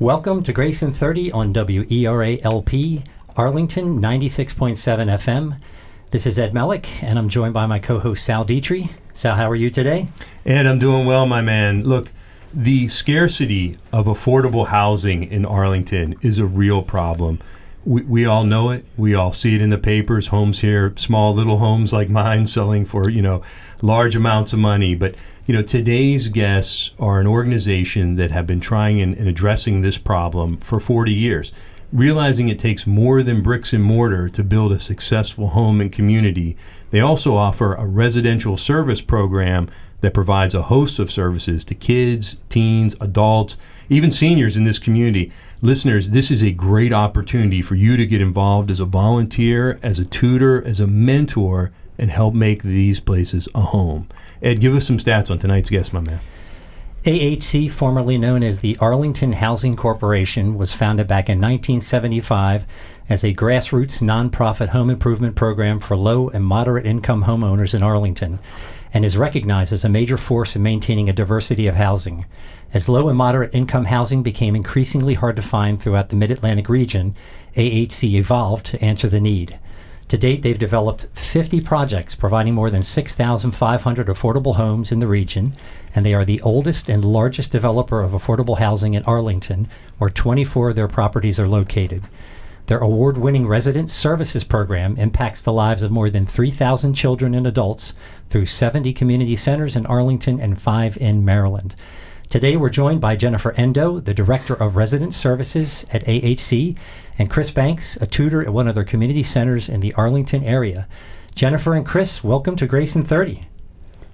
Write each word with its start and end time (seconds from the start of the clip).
Welcome 0.00 0.42
to 0.44 0.54
Grayson 0.54 0.94
30 0.94 1.30
on 1.30 1.52
WERA 1.52 2.38
LP, 2.42 3.02
Arlington 3.36 4.00
96.7 4.00 4.74
FM. 4.78 5.60
This 6.10 6.26
is 6.26 6.38
Ed 6.38 6.54
Mellick, 6.54 7.02
and 7.02 7.18
I'm 7.18 7.28
joined 7.28 7.52
by 7.52 7.66
my 7.66 7.78
co 7.78 7.98
host 7.98 8.24
Sal 8.24 8.46
Dietry. 8.46 8.92
Sal, 9.12 9.36
how 9.36 9.50
are 9.50 9.54
you 9.54 9.68
today? 9.68 10.08
Ed, 10.46 10.64
I'm 10.64 10.78
doing 10.78 11.04
well, 11.04 11.26
my 11.26 11.42
man. 11.42 11.84
Look, 11.84 12.12
the 12.54 12.88
scarcity 12.88 13.76
of 13.92 14.06
affordable 14.06 14.68
housing 14.68 15.22
in 15.22 15.44
Arlington 15.44 16.16
is 16.22 16.38
a 16.38 16.46
real 16.46 16.80
problem. 16.80 17.38
We, 17.84 18.00
we 18.00 18.24
all 18.24 18.44
know 18.44 18.70
it. 18.70 18.86
We 18.96 19.14
all 19.14 19.34
see 19.34 19.54
it 19.54 19.60
in 19.60 19.68
the 19.68 19.76
papers. 19.76 20.28
Homes 20.28 20.60
here, 20.60 20.94
small 20.96 21.34
little 21.34 21.58
homes 21.58 21.92
like 21.92 22.08
mine, 22.08 22.46
selling 22.46 22.86
for 22.86 23.10
you 23.10 23.20
know 23.20 23.42
large 23.82 24.16
amounts 24.16 24.54
of 24.54 24.60
money. 24.60 24.94
But 24.94 25.14
you 25.50 25.56
know, 25.56 25.62
today's 25.62 26.28
guests 26.28 26.92
are 27.00 27.18
an 27.18 27.26
organization 27.26 28.14
that 28.14 28.30
have 28.30 28.46
been 28.46 28.60
trying 28.60 29.00
and, 29.00 29.16
and 29.16 29.26
addressing 29.26 29.80
this 29.80 29.98
problem 29.98 30.58
for 30.58 30.78
40 30.78 31.12
years. 31.12 31.50
Realizing 31.92 32.48
it 32.48 32.60
takes 32.60 32.86
more 32.86 33.24
than 33.24 33.42
bricks 33.42 33.72
and 33.72 33.82
mortar 33.82 34.28
to 34.28 34.44
build 34.44 34.70
a 34.70 34.78
successful 34.78 35.48
home 35.48 35.80
and 35.80 35.90
community, 35.90 36.56
they 36.92 37.00
also 37.00 37.34
offer 37.34 37.74
a 37.74 37.84
residential 37.84 38.56
service 38.56 39.00
program 39.00 39.68
that 40.02 40.14
provides 40.14 40.54
a 40.54 40.62
host 40.62 41.00
of 41.00 41.10
services 41.10 41.64
to 41.64 41.74
kids, 41.74 42.40
teens, 42.48 42.94
adults, 43.00 43.56
even 43.88 44.12
seniors 44.12 44.56
in 44.56 44.62
this 44.62 44.78
community. 44.78 45.32
Listeners, 45.62 46.10
this 46.10 46.30
is 46.30 46.44
a 46.44 46.52
great 46.52 46.92
opportunity 46.92 47.60
for 47.60 47.74
you 47.74 47.96
to 47.96 48.06
get 48.06 48.20
involved 48.20 48.70
as 48.70 48.78
a 48.78 48.84
volunteer, 48.84 49.80
as 49.82 49.98
a 49.98 50.04
tutor, 50.04 50.64
as 50.64 50.78
a 50.78 50.86
mentor, 50.86 51.72
and 51.98 52.12
help 52.12 52.34
make 52.34 52.62
these 52.62 53.00
places 53.00 53.48
a 53.52 53.62
home. 53.62 54.08
Ed, 54.42 54.60
give 54.60 54.74
us 54.74 54.86
some 54.86 54.98
stats 54.98 55.30
on 55.30 55.38
tonight's 55.38 55.70
guest, 55.70 55.92
my 55.92 56.00
man. 56.00 56.20
AHC, 57.04 57.70
formerly 57.70 58.18
known 58.18 58.42
as 58.42 58.60
the 58.60 58.76
Arlington 58.78 59.32
Housing 59.32 59.74
Corporation, 59.74 60.58
was 60.58 60.74
founded 60.74 61.08
back 61.08 61.30
in 61.30 61.38
1975 61.38 62.66
as 63.08 63.24
a 63.24 63.34
grassroots 63.34 64.02
nonprofit 64.02 64.68
home 64.68 64.90
improvement 64.90 65.34
program 65.34 65.80
for 65.80 65.96
low 65.96 66.28
and 66.28 66.44
moderate 66.44 66.84
income 66.84 67.24
homeowners 67.24 67.74
in 67.74 67.82
Arlington 67.82 68.38
and 68.92 69.04
is 69.04 69.16
recognized 69.16 69.72
as 69.72 69.84
a 69.84 69.88
major 69.88 70.16
force 70.16 70.56
in 70.56 70.62
maintaining 70.62 71.08
a 71.08 71.12
diversity 71.12 71.66
of 71.66 71.76
housing. 71.76 72.26
As 72.74 72.88
low 72.88 73.08
and 73.08 73.16
moderate 73.16 73.54
income 73.54 73.86
housing 73.86 74.22
became 74.22 74.54
increasingly 74.54 75.14
hard 75.14 75.36
to 75.36 75.42
find 75.42 75.80
throughout 75.80 76.08
the 76.08 76.16
mid 76.16 76.30
Atlantic 76.30 76.68
region, 76.68 77.14
AHC 77.56 78.14
evolved 78.14 78.66
to 78.66 78.84
answer 78.84 79.08
the 79.08 79.20
need. 79.20 79.58
To 80.10 80.18
date, 80.18 80.42
they've 80.42 80.58
developed 80.58 81.06
50 81.14 81.60
projects 81.60 82.16
providing 82.16 82.52
more 82.52 82.68
than 82.68 82.82
6,500 82.82 84.08
affordable 84.08 84.56
homes 84.56 84.90
in 84.90 84.98
the 84.98 85.06
region, 85.06 85.54
and 85.94 86.04
they 86.04 86.14
are 86.14 86.24
the 86.24 86.42
oldest 86.42 86.88
and 86.88 87.04
largest 87.04 87.52
developer 87.52 88.02
of 88.02 88.10
affordable 88.10 88.58
housing 88.58 88.94
in 88.94 89.04
Arlington, 89.04 89.68
where 89.98 90.10
24 90.10 90.70
of 90.70 90.74
their 90.74 90.88
properties 90.88 91.38
are 91.38 91.48
located. 91.48 92.02
Their 92.66 92.80
award 92.80 93.18
winning 93.18 93.46
resident 93.46 93.88
services 93.88 94.42
program 94.42 94.96
impacts 94.96 95.42
the 95.42 95.52
lives 95.52 95.82
of 95.82 95.92
more 95.92 96.10
than 96.10 96.26
3,000 96.26 96.94
children 96.94 97.32
and 97.32 97.46
adults 97.46 97.94
through 98.30 98.46
70 98.46 98.92
community 98.92 99.36
centers 99.36 99.76
in 99.76 99.86
Arlington 99.86 100.40
and 100.40 100.60
five 100.60 100.96
in 100.96 101.24
Maryland. 101.24 101.76
Today, 102.28 102.56
we're 102.56 102.70
joined 102.70 103.00
by 103.00 103.16
Jennifer 103.16 103.52
Endo, 103.52 103.98
the 103.98 104.14
Director 104.14 104.54
of 104.54 104.76
Resident 104.76 105.14
Services 105.14 105.84
at 105.92 106.04
AHC, 106.04 106.76
and 107.20 107.28
Chris 107.28 107.50
Banks, 107.50 107.96
a 107.96 108.06
tutor 108.06 108.40
at 108.40 108.50
one 108.50 108.66
of 108.66 108.74
their 108.74 108.82
community 108.82 109.22
centers 109.22 109.68
in 109.68 109.80
the 109.80 109.92
Arlington 109.92 110.42
area. 110.42 110.88
Jennifer 111.34 111.74
and 111.74 111.84
Chris, 111.84 112.24
welcome 112.24 112.56
to 112.56 112.66
Grayson 112.66 113.04
30. 113.04 113.46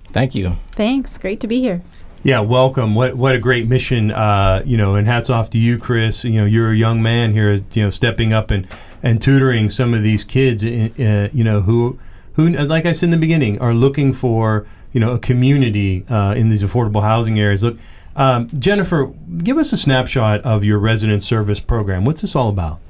Thank 0.08 0.34
you. 0.34 0.56
Thanks. 0.72 1.16
Great 1.16 1.38
to 1.38 1.46
be 1.46 1.60
here. 1.60 1.82
Yeah, 2.24 2.40
welcome. 2.40 2.96
What 2.96 3.14
what 3.14 3.36
a 3.36 3.38
great 3.38 3.68
mission, 3.68 4.10
uh, 4.10 4.62
you 4.66 4.76
know, 4.76 4.96
and 4.96 5.06
hats 5.06 5.30
off 5.30 5.50
to 5.50 5.58
you, 5.58 5.78
Chris. 5.78 6.24
You 6.24 6.40
know, 6.40 6.46
you're 6.46 6.72
a 6.72 6.76
young 6.76 7.00
man 7.00 7.32
here, 7.32 7.60
you 7.72 7.84
know, 7.84 7.90
stepping 7.90 8.34
up 8.34 8.50
and, 8.50 8.66
and 9.04 9.22
tutoring 9.22 9.70
some 9.70 9.94
of 9.94 10.02
these 10.02 10.24
kids, 10.24 10.64
uh, 10.64 11.28
you 11.32 11.44
know, 11.44 11.60
who 11.60 12.00
who, 12.32 12.48
like 12.48 12.86
I 12.86 12.92
said 12.92 13.06
in 13.06 13.10
the 13.12 13.18
beginning, 13.18 13.60
are 13.60 13.72
looking 13.72 14.12
for 14.14 14.66
you 14.92 14.98
know 14.98 15.12
a 15.12 15.20
community 15.20 16.04
uh, 16.10 16.34
in 16.36 16.48
these 16.48 16.64
affordable 16.64 17.02
housing 17.02 17.38
areas. 17.38 17.62
Look, 17.62 17.78
um, 18.16 18.48
Jennifer, 18.58 19.12
give 19.44 19.58
us 19.58 19.72
a 19.72 19.76
snapshot 19.76 20.40
of 20.40 20.64
your 20.64 20.80
resident 20.80 21.22
service 21.22 21.60
program. 21.60 22.04
What's 22.04 22.22
this 22.22 22.34
all 22.34 22.48
about? 22.48 22.80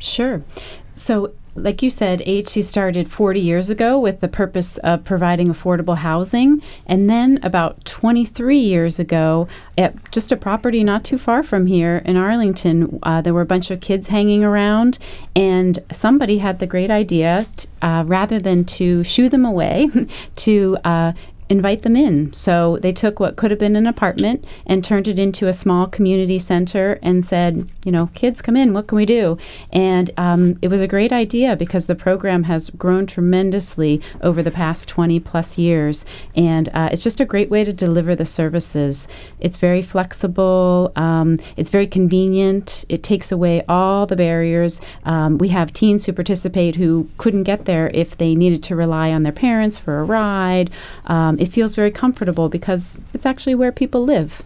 Sure. 0.00 0.42
So, 0.94 1.32
like 1.54 1.82
you 1.82 1.90
said, 1.90 2.20
AHC 2.20 2.62
started 2.62 3.10
40 3.10 3.40
years 3.40 3.70
ago 3.70 3.98
with 3.98 4.20
the 4.20 4.28
purpose 4.28 4.78
of 4.78 5.04
providing 5.04 5.48
affordable 5.48 5.98
housing. 5.98 6.62
And 6.86 7.10
then 7.10 7.38
about 7.42 7.84
23 7.84 8.56
years 8.56 8.98
ago, 8.98 9.46
at 9.76 10.10
just 10.10 10.32
a 10.32 10.36
property 10.36 10.82
not 10.82 11.04
too 11.04 11.18
far 11.18 11.42
from 11.42 11.66
here 11.66 12.02
in 12.04 12.16
Arlington, 12.16 12.98
uh, 13.02 13.20
there 13.20 13.34
were 13.34 13.40
a 13.40 13.46
bunch 13.46 13.70
of 13.70 13.80
kids 13.80 14.08
hanging 14.08 14.44
around, 14.44 14.98
and 15.34 15.80
somebody 15.92 16.38
had 16.38 16.60
the 16.60 16.66
great 16.66 16.90
idea, 16.90 17.46
t- 17.56 17.68
uh, 17.82 18.04
rather 18.06 18.38
than 18.38 18.64
to 18.64 19.02
shoo 19.04 19.28
them 19.28 19.44
away, 19.44 19.90
to 20.36 20.78
uh, 20.84 21.12
invite 21.50 21.82
them 21.82 21.96
in. 21.96 22.32
So 22.32 22.78
they 22.78 22.92
took 22.92 23.18
what 23.18 23.36
could 23.36 23.50
have 23.50 23.58
been 23.58 23.74
an 23.74 23.86
apartment 23.86 24.44
and 24.64 24.84
turned 24.84 25.08
it 25.08 25.18
into 25.18 25.48
a 25.48 25.52
small 25.52 25.88
community 25.88 26.38
center 26.38 27.00
and 27.02 27.24
said, 27.24 27.68
you 27.84 27.90
know, 27.90 28.06
kids 28.14 28.40
come 28.40 28.56
in, 28.56 28.72
what 28.72 28.86
can 28.86 28.96
we 28.96 29.04
do? 29.04 29.36
And 29.72 30.10
um, 30.16 30.56
it 30.62 30.68
was 30.68 30.80
a 30.80 30.86
great 30.86 31.12
idea 31.12 31.56
because 31.56 31.86
the 31.86 31.96
program 31.96 32.44
has 32.44 32.70
grown 32.70 33.06
tremendously 33.06 34.00
over 34.22 34.42
the 34.44 34.52
past 34.52 34.88
20 34.88 35.18
plus 35.20 35.58
years. 35.58 36.06
And 36.36 36.68
uh, 36.72 36.90
it's 36.92 37.02
just 37.02 37.18
a 37.18 37.24
great 37.24 37.50
way 37.50 37.64
to 37.64 37.72
deliver 37.72 38.14
the 38.14 38.24
services. 38.24 39.08
It's 39.40 39.58
very 39.58 39.82
flexible, 39.82 40.92
um, 40.94 41.40
it's 41.56 41.70
very 41.70 41.88
convenient, 41.88 42.84
it 42.88 43.02
takes 43.02 43.32
away 43.32 43.64
all 43.68 44.06
the 44.06 44.16
barriers. 44.16 44.80
Um, 45.04 45.36
we 45.38 45.48
have 45.48 45.72
teens 45.72 46.06
who 46.06 46.12
participate 46.12 46.76
who 46.76 47.08
couldn't 47.18 47.42
get 47.42 47.64
there 47.64 47.90
if 47.92 48.16
they 48.16 48.36
needed 48.36 48.62
to 48.64 48.76
rely 48.76 49.10
on 49.10 49.24
their 49.24 49.32
parents 49.32 49.78
for 49.78 49.98
a 49.98 50.04
ride. 50.04 50.70
Um, 51.06 51.39
it 51.40 51.48
feels 51.48 51.74
very 51.74 51.90
comfortable 51.90 52.50
because 52.50 52.98
it's 53.14 53.24
actually 53.24 53.54
where 53.54 53.72
people 53.72 54.04
live. 54.04 54.42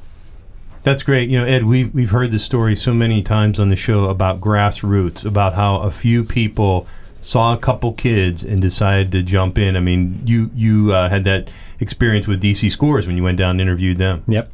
That's 0.84 1.02
great. 1.02 1.28
You 1.28 1.38
know, 1.38 1.44
Ed, 1.44 1.64
we've, 1.64 1.92
we've 1.92 2.10
heard 2.10 2.30
this 2.30 2.44
story 2.44 2.76
so 2.76 2.94
many 2.94 3.20
times 3.20 3.58
on 3.58 3.68
the 3.68 3.76
show 3.76 4.04
about 4.04 4.40
grassroots, 4.40 5.24
about 5.24 5.54
how 5.54 5.80
a 5.80 5.90
few 5.90 6.22
people 6.22 6.86
saw 7.20 7.52
a 7.52 7.58
couple 7.58 7.94
kids 7.94 8.44
and 8.44 8.62
decided 8.62 9.10
to 9.12 9.22
jump 9.22 9.58
in. 9.58 9.76
I 9.76 9.80
mean, 9.80 10.20
you 10.24 10.50
you 10.54 10.92
uh, 10.92 11.08
had 11.08 11.24
that 11.24 11.48
experience 11.80 12.28
with 12.28 12.40
DC 12.42 12.70
Scores 12.70 13.06
when 13.06 13.16
you 13.16 13.24
went 13.24 13.38
down 13.38 13.52
and 13.52 13.62
interviewed 13.62 13.98
them. 13.98 14.22
Yep. 14.28 14.50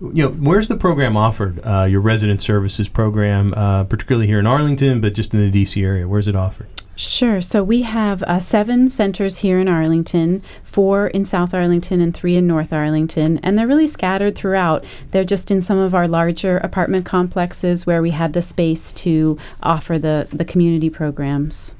You 0.00 0.28
know, 0.28 0.28
where's 0.30 0.68
the 0.68 0.76
program 0.76 1.16
offered? 1.16 1.60
Uh, 1.66 1.82
your 1.82 2.00
resident 2.00 2.40
services 2.40 2.88
program, 2.88 3.52
uh, 3.54 3.84
particularly 3.84 4.28
here 4.28 4.38
in 4.38 4.46
Arlington, 4.46 5.00
but 5.00 5.12
just 5.14 5.34
in 5.34 5.50
the 5.50 5.64
DC 5.64 5.82
area. 5.82 6.06
Where's 6.06 6.28
it 6.28 6.36
offered? 6.36 6.68
Sure. 6.98 7.40
So 7.40 7.62
we 7.62 7.82
have 7.82 8.24
uh, 8.24 8.40
seven 8.40 8.90
centers 8.90 9.38
here 9.38 9.60
in 9.60 9.68
Arlington, 9.68 10.42
four 10.64 11.06
in 11.06 11.24
South 11.24 11.54
Arlington 11.54 12.00
and 12.00 12.12
three 12.12 12.34
in 12.34 12.48
North 12.48 12.72
Arlington, 12.72 13.38
and 13.38 13.56
they're 13.56 13.68
really 13.68 13.86
scattered 13.86 14.34
throughout. 14.34 14.84
They're 15.12 15.22
just 15.22 15.52
in 15.52 15.62
some 15.62 15.78
of 15.78 15.94
our 15.94 16.08
larger 16.08 16.58
apartment 16.58 17.06
complexes 17.06 17.86
where 17.86 18.02
we 18.02 18.10
had 18.10 18.32
the 18.32 18.42
space 18.42 18.92
to 18.94 19.38
offer 19.62 19.96
the, 19.96 20.26
the 20.32 20.44
community 20.44 20.90
programs. 20.90 21.76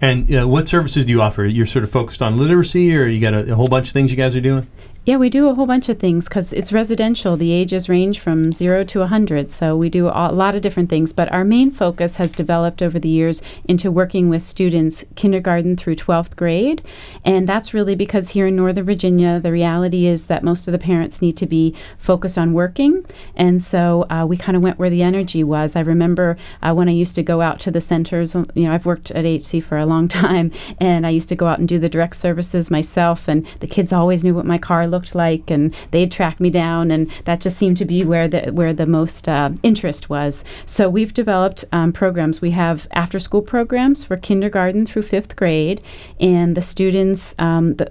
And 0.00 0.32
uh, 0.32 0.46
what 0.46 0.68
services 0.68 1.06
do 1.06 1.12
you 1.12 1.20
offer? 1.20 1.44
You're 1.44 1.66
sort 1.66 1.82
of 1.82 1.90
focused 1.90 2.22
on 2.22 2.38
literacy, 2.38 2.94
or 2.96 3.06
you 3.06 3.20
got 3.20 3.34
a, 3.34 3.50
a 3.50 3.54
whole 3.56 3.68
bunch 3.68 3.88
of 3.88 3.92
things 3.92 4.12
you 4.12 4.16
guys 4.16 4.36
are 4.36 4.40
doing? 4.40 4.68
Yeah, 5.04 5.16
we 5.16 5.30
do 5.30 5.48
a 5.48 5.54
whole 5.54 5.66
bunch 5.66 5.88
of 5.88 5.98
things 5.98 6.28
because 6.28 6.52
it's 6.52 6.72
residential. 6.72 7.36
The 7.36 7.50
ages 7.50 7.88
range 7.88 8.20
from 8.20 8.52
zero 8.52 8.84
to 8.84 9.00
100, 9.00 9.50
so 9.50 9.76
we 9.76 9.90
do 9.90 10.06
a 10.06 10.30
lot 10.30 10.54
of 10.54 10.62
different 10.62 10.90
things. 10.90 11.12
But 11.12 11.30
our 11.32 11.42
main 11.42 11.72
focus 11.72 12.18
has 12.18 12.30
developed 12.30 12.80
over 12.80 13.00
the 13.00 13.08
years 13.08 13.42
into 13.64 13.90
working 13.90 14.28
with 14.28 14.46
students 14.46 15.04
kindergarten 15.16 15.76
through 15.76 15.96
12th 15.96 16.36
grade. 16.36 16.82
And 17.24 17.48
that's 17.48 17.74
really 17.74 17.96
because 17.96 18.30
here 18.30 18.46
in 18.46 18.54
Northern 18.54 18.84
Virginia, 18.84 19.40
the 19.40 19.50
reality 19.50 20.06
is 20.06 20.26
that 20.26 20.44
most 20.44 20.68
of 20.68 20.72
the 20.72 20.78
parents 20.78 21.20
need 21.20 21.36
to 21.38 21.46
be 21.46 21.74
focused 21.98 22.38
on 22.38 22.52
working. 22.52 23.02
And 23.34 23.60
so 23.60 24.06
uh, 24.08 24.24
we 24.24 24.36
kind 24.36 24.56
of 24.56 24.62
went 24.62 24.78
where 24.78 24.90
the 24.90 25.02
energy 25.02 25.42
was. 25.42 25.74
I 25.74 25.80
remember 25.80 26.36
uh, 26.62 26.74
when 26.74 26.88
I 26.88 26.92
used 26.92 27.16
to 27.16 27.24
go 27.24 27.40
out 27.40 27.58
to 27.60 27.72
the 27.72 27.80
centers, 27.80 28.36
you 28.36 28.68
know, 28.68 28.72
I've 28.72 28.86
worked 28.86 29.10
at 29.10 29.24
HC 29.24 29.64
for 29.64 29.78
a 29.78 29.84
long 29.84 30.06
time, 30.22 30.52
and 30.78 31.04
I 31.04 31.10
used 31.10 31.28
to 31.30 31.34
go 31.34 31.48
out 31.48 31.58
and 31.58 31.66
do 31.66 31.80
the 31.80 31.88
direct 31.88 32.14
services 32.14 32.70
myself, 32.70 33.26
and 33.26 33.44
the 33.58 33.66
kids 33.66 33.92
always 33.92 34.22
knew 34.22 34.34
what 34.36 34.46
my 34.46 34.58
car 34.58 34.91
looked 34.92 35.14
like, 35.14 35.50
and 35.50 35.74
they'd 35.90 36.12
track 36.12 36.38
me 36.38 36.50
down, 36.50 36.92
and 36.92 37.10
that 37.24 37.40
just 37.40 37.56
seemed 37.58 37.78
to 37.78 37.84
be 37.84 38.04
where 38.04 38.28
the 38.28 38.52
where 38.52 38.72
the 38.72 38.86
most 38.86 39.28
uh, 39.28 39.50
interest 39.64 40.08
was. 40.08 40.44
So 40.66 40.88
we've 40.88 41.12
developed 41.12 41.64
um, 41.72 41.92
programs. 41.92 42.40
We 42.40 42.52
have 42.52 42.86
after 42.92 43.18
school 43.18 43.42
programs 43.42 44.04
for 44.04 44.16
kindergarten 44.16 44.86
through 44.86 45.02
fifth 45.02 45.34
grade, 45.34 45.80
and 46.20 46.56
the 46.56 46.62
students 46.62 47.34
um, 47.38 47.74
the 47.74 47.90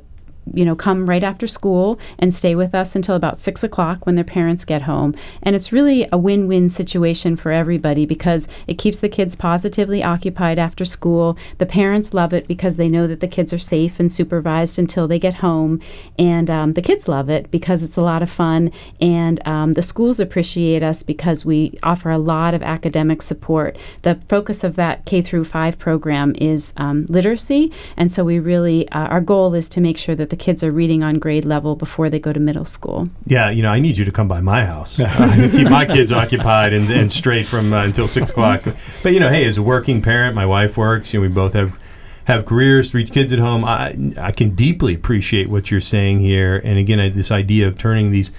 you 0.54 0.66
know, 0.66 0.76
come 0.76 1.08
right 1.08 1.24
after 1.24 1.48
school 1.48 2.00
and 2.18 2.34
stay 2.34 2.56
with 2.56 2.74
us 2.74 2.96
until 2.96 3.16
about 3.16 3.40
six 3.40 3.64
o'clock 3.64 4.06
when 4.06 4.16
their 4.16 4.24
parents 4.24 4.66
get 4.66 4.84
home. 4.84 5.16
And 5.42 5.56
it's 5.56 5.72
really 5.72 6.08
a 6.12 6.18
win 6.18 6.48
win 6.48 6.70
situation 6.70 7.36
for 7.36 7.52
everybody 7.52 8.06
because 8.06 8.48
it 8.68 8.78
keeps 8.78 9.00
the 9.00 9.10
kids 9.10 9.36
positively 9.36 10.04
occupied 10.04 10.60
after 10.60 10.84
school. 10.84 11.38
The 11.58 11.66
parents 11.66 12.14
love 12.14 12.34
it 12.34 12.48
because 12.48 12.76
they 12.76 12.90
know 12.90 13.08
that 13.08 13.20
the 13.20 13.28
kids 13.28 13.54
are 13.54 13.60
safe 13.60 14.00
and 14.00 14.12
supervised 14.12 14.80
until 14.80 15.08
they 15.08 15.20
get 15.20 15.36
home. 15.36 15.80
And 16.18 16.50
um, 16.50 16.74
the 16.74 16.82
kids 16.82 17.08
love 17.08 17.30
it 17.30 17.52
because 17.52 17.84
it's 17.84 17.98
a 17.98 18.02
lot 18.02 18.24
of 18.24 18.30
fun. 18.30 18.72
And 19.00 19.46
um, 19.48 19.74
the 19.74 19.82
schools 19.82 20.20
appreciate 20.20 20.84
us 20.84 21.04
because 21.04 21.46
we 21.46 21.78
offer 21.84 22.10
a 22.10 22.18
lot 22.18 22.54
of 22.54 22.64
academic 22.64 23.22
support. 23.22 23.78
The 24.02 24.16
focus 24.28 24.64
of 24.64 24.76
that 24.76 25.06
K 25.06 25.22
through 25.22 25.46
5 25.46 25.78
program 25.78 26.36
is 26.38 26.74
um, 26.78 27.06
literacy. 27.08 27.72
And 27.96 28.12
so 28.12 28.24
we 28.24 28.40
really, 28.40 28.90
uh, 28.90 29.08
our 29.08 29.22
goal 29.22 29.54
is 29.54 29.70
to 29.70 29.82
make 29.82 29.98
sure 29.98 30.16
that 30.16 30.31
the 30.32 30.38
kids 30.38 30.64
are 30.64 30.72
reading 30.72 31.04
on 31.04 31.20
grade 31.20 31.46
level 31.46 31.76
before 31.76 32.10
they 32.10 32.18
go 32.18 32.34
to 32.34 32.40
middle 32.40 32.66
school. 32.66 33.10
Yeah, 33.26 33.50
you 33.50 33.62
know, 33.62 33.70
I 33.70 33.80
need 33.80 33.98
you 33.98 34.06
to 34.06 34.12
come 34.12 34.30
by 34.30 34.40
my 34.40 34.66
house. 34.66 35.00
uh, 35.00 35.50
keep 35.52 35.70
my 35.70 35.86
kids 35.86 36.12
occupied 36.12 36.74
and, 36.74 36.90
and 36.90 37.12
straight 37.12 37.46
from 37.46 37.74
uh, 37.74 37.84
until 37.84 38.08
six 38.08 38.32
o'clock. 38.32 38.64
But 39.04 39.14
you 39.14 39.20
know, 39.20 39.30
hey, 39.30 39.46
as 39.46 39.58
a 39.58 39.62
working 39.62 40.02
parent, 40.02 40.34
my 40.34 40.46
wife 40.46 40.78
works. 40.78 41.14
You 41.14 41.20
know, 41.20 41.28
we 41.28 41.28
both 41.28 41.54
have 41.54 41.78
have 42.26 42.46
careers, 42.46 42.92
three 42.92 43.06
kids 43.06 43.32
at 43.34 43.40
home. 43.40 43.66
I 43.66 44.14
I 44.18 44.32
can 44.32 44.56
deeply 44.56 44.96
appreciate 44.96 45.50
what 45.50 45.70
you're 45.70 45.82
saying 45.82 46.22
here. 46.22 46.62
And 46.64 46.80
again, 46.80 47.00
I, 47.00 47.10
this 47.10 47.30
idea 47.30 47.68
of 47.68 47.78
turning 47.78 48.12
these 48.12 48.32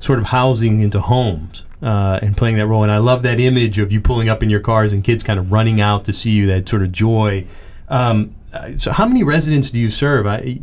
sort 0.00 0.18
of 0.18 0.26
housing 0.26 0.80
into 0.80 1.00
homes. 1.00 1.62
Uh, 1.82 2.18
and 2.22 2.38
playing 2.38 2.56
that 2.56 2.66
role, 2.66 2.82
and 2.82 2.90
I 2.90 2.96
love 2.96 3.22
that 3.22 3.38
image 3.38 3.78
of 3.78 3.92
you 3.92 4.00
pulling 4.00 4.30
up 4.30 4.42
in 4.42 4.48
your 4.48 4.60
cars 4.60 4.94
and 4.94 5.04
kids 5.04 5.22
kind 5.22 5.38
of 5.38 5.52
running 5.52 5.78
out 5.78 6.06
to 6.06 6.12
see 6.12 6.30
you. 6.30 6.46
That 6.46 6.66
sort 6.66 6.82
of 6.82 6.90
joy. 6.90 7.46
Um, 7.90 8.34
uh, 8.56 8.78
so 8.78 8.92
how 8.92 9.06
many 9.06 9.22
residents 9.22 9.70
do 9.70 9.78
you 9.78 9.90
serve? 9.90 10.26
I, 10.26 10.60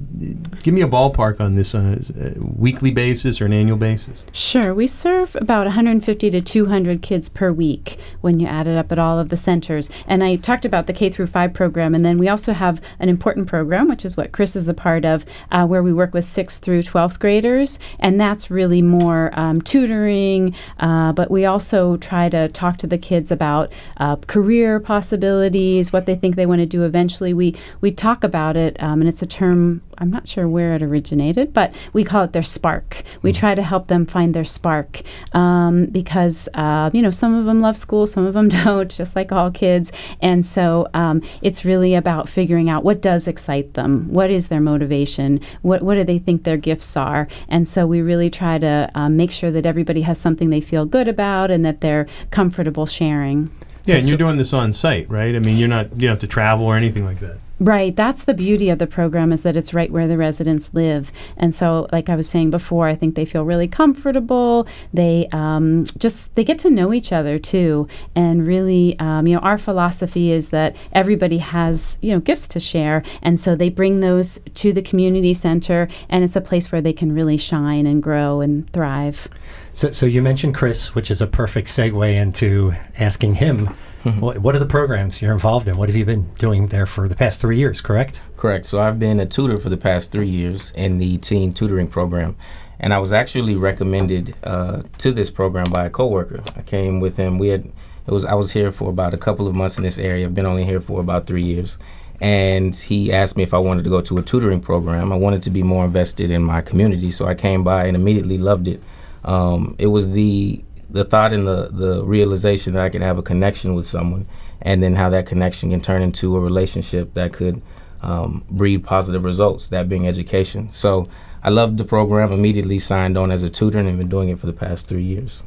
give 0.63 0.73
me 0.73 0.81
a 0.81 0.87
ballpark 0.87 1.39
on 1.39 1.55
this 1.55 1.75
on 1.75 2.03
a, 2.19 2.33
weekly 2.39 2.91
basis 2.91 3.41
or 3.41 3.45
an 3.45 3.53
annual 3.53 3.77
basis. 3.77 4.25
Sure, 4.31 4.73
we 4.73 4.87
serve 4.87 5.35
about 5.35 5.65
150 5.65 6.29
to 6.31 6.41
200 6.41 7.01
kids 7.01 7.29
per 7.29 7.51
week 7.51 7.97
when 8.21 8.39
you 8.39 8.47
add 8.47 8.67
it 8.67 8.77
up 8.77 8.91
at 8.91 8.99
all 8.99 9.19
of 9.19 9.29
the 9.29 9.37
centers. 9.37 9.89
And 10.07 10.23
I 10.23 10.35
talked 10.37 10.65
about 10.65 10.87
the 10.87 10.93
K 10.93 11.09
through 11.09 11.27
5 11.27 11.53
program, 11.53 11.93
and 11.93 12.05
then 12.05 12.17
we 12.17 12.27
also 12.27 12.53
have 12.53 12.81
an 12.99 13.09
important 13.09 13.47
program, 13.47 13.87
which 13.87 14.05
is 14.05 14.17
what 14.17 14.31
Chris 14.31 14.55
is 14.55 14.67
a 14.67 14.73
part 14.73 15.05
of, 15.05 15.25
uh, 15.51 15.65
where 15.65 15.83
we 15.83 15.93
work 15.93 16.13
with 16.13 16.25
6th 16.25 16.59
through 16.59 16.83
12th 16.83 17.19
graders, 17.19 17.79
and 17.99 18.19
that's 18.19 18.49
really 18.49 18.81
more 18.81 19.31
um, 19.33 19.61
tutoring. 19.61 20.55
Uh, 20.79 21.11
but 21.11 21.29
we 21.29 21.45
also 21.45 21.97
try 21.97 22.29
to 22.29 22.47
talk 22.49 22.77
to 22.77 22.87
the 22.87 22.97
kids 22.97 23.31
about 23.31 23.71
uh, 23.97 24.15
career 24.15 24.79
possibilities, 24.79 25.91
what 25.91 26.05
they 26.05 26.15
think 26.15 26.35
they 26.35 26.45
want 26.45 26.59
to 26.59 26.65
do 26.65 26.83
eventually. 26.83 27.33
We 27.33 27.55
we 27.83 27.91
talk 27.91 28.23
about 28.23 28.55
it, 28.55 28.81
um, 28.81 29.01
and 29.01 29.09
it's 29.09 29.21
a 29.21 29.25
term 29.25 29.81
I'm 29.97 30.09
not 30.09 30.25
sure 30.25 30.47
where 30.47 30.73
it 30.73 30.81
originated, 30.81 31.53
but 31.53 31.75
we 31.91 32.05
call 32.05 32.23
it 32.23 32.31
their 32.31 32.41
spark. 32.41 33.03
We 33.21 33.33
mm. 33.33 33.35
try 33.35 33.55
to 33.55 33.61
help 33.61 33.87
them 33.87 34.05
find 34.05 34.33
their 34.33 34.45
spark 34.45 35.01
um, 35.33 35.87
because 35.87 36.47
uh, 36.53 36.91
you 36.93 37.01
know 37.01 37.11
some 37.11 37.35
of 37.35 37.43
them 37.43 37.59
love 37.59 37.77
school, 37.77 38.07
some 38.07 38.25
of 38.25 38.35
them 38.35 38.47
don't, 38.63 38.89
just 38.89 39.17
like 39.17 39.33
all 39.33 39.51
kids, 39.51 39.91
and 40.21 40.45
so 40.45 40.87
um, 40.93 41.21
it's 41.41 41.65
really 41.65 41.93
about 41.93 42.29
figuring 42.29 42.69
out 42.69 42.85
what 42.85 43.01
does 43.01 43.27
excite 43.27 43.73
them, 43.73 44.07
what 44.13 44.31
is 44.31 44.47
their 44.47 44.61
motivation, 44.61 45.41
what 45.61 45.81
what 45.81 45.95
do 45.95 46.05
they 46.05 46.19
think 46.19 46.45
their 46.45 46.55
gifts 46.55 46.95
are, 46.95 47.27
and 47.49 47.67
so 47.67 47.85
we 47.85 48.01
really 48.01 48.29
try 48.29 48.57
to 48.57 48.89
um, 48.95 49.17
make 49.17 49.33
sure 49.33 49.51
that 49.51 49.65
everybody 49.65 50.03
has 50.03 50.17
something 50.17 50.49
they 50.49 50.61
feel 50.61 50.85
good 50.85 51.09
about 51.09 51.51
and 51.51 51.65
that 51.65 51.81
they're 51.81 52.07
comfortable 52.31 52.85
sharing. 52.85 53.51
Yeah, 53.85 53.95
so, 53.95 53.99
and 53.99 54.07
you're 54.07 54.17
doing 54.17 54.37
this 54.37 54.53
on 54.53 54.71
site, 54.71 55.09
right? 55.09 55.35
I 55.35 55.39
mean, 55.39 55.57
you're 55.57 55.67
not 55.67 55.91
you 55.91 56.07
don't 56.07 56.11
have 56.11 56.19
to 56.19 56.27
travel 56.27 56.65
or 56.65 56.75
anything 56.75 57.05
like 57.05 57.19
that. 57.19 57.37
Right. 57.59 57.95
That's 57.95 58.23
the 58.25 58.33
beauty 58.33 58.69
of 58.69 58.79
the 58.79 58.87
program 58.87 59.31
is 59.31 59.43
that 59.43 59.55
it's 59.55 59.73
right 59.73 59.89
where 59.89 60.07
the 60.07 60.17
residents 60.17 60.73
live. 60.73 61.13
And 61.37 61.55
so, 61.55 61.87
like 61.93 62.09
I 62.09 62.15
was 62.15 62.27
saying 62.27 62.49
before, 62.49 62.87
I 62.87 62.95
think 62.95 63.15
they 63.15 63.23
feel 63.23 63.45
really 63.45 63.67
comfortable. 63.67 64.67
They 64.93 65.29
um, 65.31 65.85
just 65.97 66.35
they 66.35 66.43
get 66.43 66.59
to 66.59 66.69
know 66.69 66.91
each 66.91 67.13
other 67.13 67.39
too. 67.39 67.87
And 68.15 68.45
really, 68.45 68.99
um, 68.99 69.27
you 69.27 69.35
know, 69.35 69.41
our 69.41 69.57
philosophy 69.57 70.31
is 70.31 70.49
that 70.49 70.75
everybody 70.91 71.37
has 71.37 71.97
you 72.01 72.11
know 72.11 72.19
gifts 72.19 72.47
to 72.49 72.59
share, 72.59 73.01
and 73.21 73.39
so 73.39 73.55
they 73.55 73.69
bring 73.69 73.99
those 74.01 74.39
to 74.55 74.73
the 74.73 74.81
community 74.81 75.33
center, 75.33 75.87
and 76.09 76.23
it's 76.23 76.35
a 76.35 76.41
place 76.41 76.71
where 76.71 76.81
they 76.81 76.93
can 76.93 77.13
really 77.13 77.37
shine 77.37 77.85
and 77.85 78.03
grow 78.03 78.41
and 78.41 78.69
thrive. 78.71 79.29
So, 79.73 79.91
so 79.91 80.05
you 80.05 80.21
mentioned 80.21 80.55
Chris, 80.55 80.95
which 80.95 81.09
is 81.09 81.21
a 81.21 81.27
perfect 81.27 81.67
segue 81.67 82.13
into 82.13 82.73
asking 82.97 83.35
him 83.35 83.75
Mm-hmm. 84.03 84.19
What, 84.19 84.37
what, 84.39 84.55
are 84.55 84.59
the 84.59 84.65
programs 84.65 85.21
you're 85.21 85.31
involved 85.31 85.67
in? 85.67 85.77
What 85.77 85.87
have 85.87 85.95
you 85.95 86.03
been 86.03 86.33
doing 86.33 86.67
there 86.67 86.85
for 86.85 87.07
the 87.07 87.15
past 87.15 87.39
three 87.39 87.57
years, 87.57 87.79
correct? 87.79 88.21
Correct. 88.35 88.65
So 88.65 88.81
I've 88.81 88.99
been 88.99 89.19
a 89.19 89.25
tutor 89.25 89.57
for 89.57 89.69
the 89.69 89.77
past 89.77 90.11
three 90.11 90.27
years 90.27 90.71
in 90.71 90.97
the 90.97 91.17
teen 91.19 91.53
tutoring 91.53 91.87
program. 91.87 92.35
And 92.81 92.93
I 92.93 92.99
was 92.99 93.13
actually 93.13 93.55
recommended 93.55 94.35
uh, 94.43 94.81
to 94.97 95.13
this 95.13 95.31
program 95.31 95.67
by 95.71 95.85
a 95.85 95.89
coworker. 95.89 96.43
I 96.57 96.63
came 96.63 96.99
with 96.99 97.15
him. 97.15 97.39
We 97.39 97.47
had 97.47 97.71
it 98.05 98.11
was 98.11 98.25
I 98.25 98.33
was 98.33 98.51
here 98.51 98.73
for 98.73 98.89
about 98.89 99.13
a 99.13 99.17
couple 99.17 99.47
of 99.47 99.55
months 99.55 99.77
in 99.77 99.85
this 99.85 99.97
area. 99.97 100.25
I've 100.25 100.35
been 100.35 100.45
only 100.45 100.65
here 100.65 100.81
for 100.81 100.99
about 100.99 101.25
three 101.25 101.43
years. 101.43 101.77
And 102.19 102.75
he 102.75 103.13
asked 103.13 103.37
me 103.37 103.43
if 103.43 103.53
I 103.53 103.57
wanted 103.57 103.85
to 103.85 103.89
go 103.89 104.01
to 104.01 104.17
a 104.17 104.21
tutoring 104.21 104.59
program. 104.59 105.13
I 105.13 105.15
wanted 105.15 105.43
to 105.43 105.49
be 105.49 105.63
more 105.63 105.85
invested 105.85 106.29
in 106.29 106.43
my 106.43 106.61
community, 106.61 107.09
so 107.09 107.25
I 107.25 107.35
came 107.35 107.63
by 107.63 107.85
and 107.85 107.95
immediately 107.95 108.37
loved 108.37 108.67
it. 108.67 108.83
Um, 109.23 109.75
it 109.79 109.87
was 109.87 110.11
the 110.11 110.63
the 110.89 111.05
thought 111.05 111.33
and 111.33 111.47
the 111.47 111.69
the 111.71 112.03
realization 112.03 112.73
that 112.73 112.83
I 112.83 112.89
could 112.89 113.01
have 113.01 113.17
a 113.17 113.23
connection 113.23 113.73
with 113.73 113.85
someone, 113.85 114.27
and 114.61 114.81
then 114.83 114.95
how 114.95 115.09
that 115.09 115.25
connection 115.25 115.71
can 115.71 115.81
turn 115.81 116.01
into 116.01 116.35
a 116.35 116.39
relationship 116.39 117.13
that 117.15 117.33
could 117.33 117.61
um, 118.01 118.43
breed 118.49 118.83
positive 118.83 119.23
results. 119.23 119.69
That 119.69 119.89
being 119.89 120.07
education. 120.07 120.69
So 120.69 121.07
I 121.43 121.49
loved 121.49 121.77
the 121.77 121.85
program. 121.85 122.31
Immediately 122.31 122.79
signed 122.79 123.17
on 123.17 123.31
as 123.31 123.43
a 123.43 123.49
tutor 123.49 123.79
and 123.79 123.87
have 123.87 123.97
been 123.97 124.09
doing 124.09 124.29
it 124.29 124.39
for 124.39 124.45
the 124.45 124.53
past 124.53 124.87
three 124.87 125.03
years. 125.03 125.43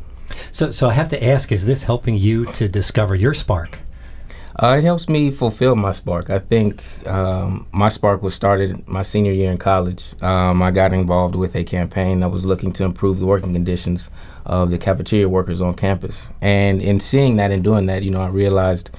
So, 0.50 0.70
so 0.70 0.88
I 0.88 0.94
have 0.94 1.08
to 1.10 1.24
ask: 1.24 1.52
Is 1.52 1.66
this 1.66 1.84
helping 1.84 2.16
you 2.16 2.46
to 2.46 2.68
discover 2.68 3.14
your 3.14 3.34
spark? 3.34 3.78
Uh, 4.58 4.76
it 4.78 4.84
helps 4.84 5.06
me 5.08 5.30
fulfill 5.30 5.76
my 5.76 5.92
spark. 5.92 6.30
I 6.30 6.38
think 6.38 6.82
um, 7.06 7.66
my 7.72 7.88
spark 7.88 8.22
was 8.22 8.34
started 8.34 8.88
my 8.88 9.02
senior 9.02 9.32
year 9.32 9.50
in 9.50 9.58
college. 9.58 10.14
Um, 10.22 10.62
I 10.62 10.70
got 10.70 10.94
involved 10.94 11.34
with 11.34 11.54
a 11.54 11.62
campaign 11.62 12.20
that 12.20 12.30
was 12.30 12.46
looking 12.46 12.72
to 12.74 12.84
improve 12.84 13.18
the 13.18 13.26
working 13.26 13.52
conditions 13.52 14.10
of 14.46 14.70
the 14.70 14.78
cafeteria 14.78 15.28
workers 15.28 15.60
on 15.60 15.74
campus. 15.74 16.30
And 16.40 16.80
in 16.80 17.00
seeing 17.00 17.36
that 17.36 17.50
and 17.50 17.62
doing 17.62 17.84
that, 17.86 18.02
you 18.02 18.10
know, 18.10 18.22
I 18.22 18.28
realized 18.28 18.90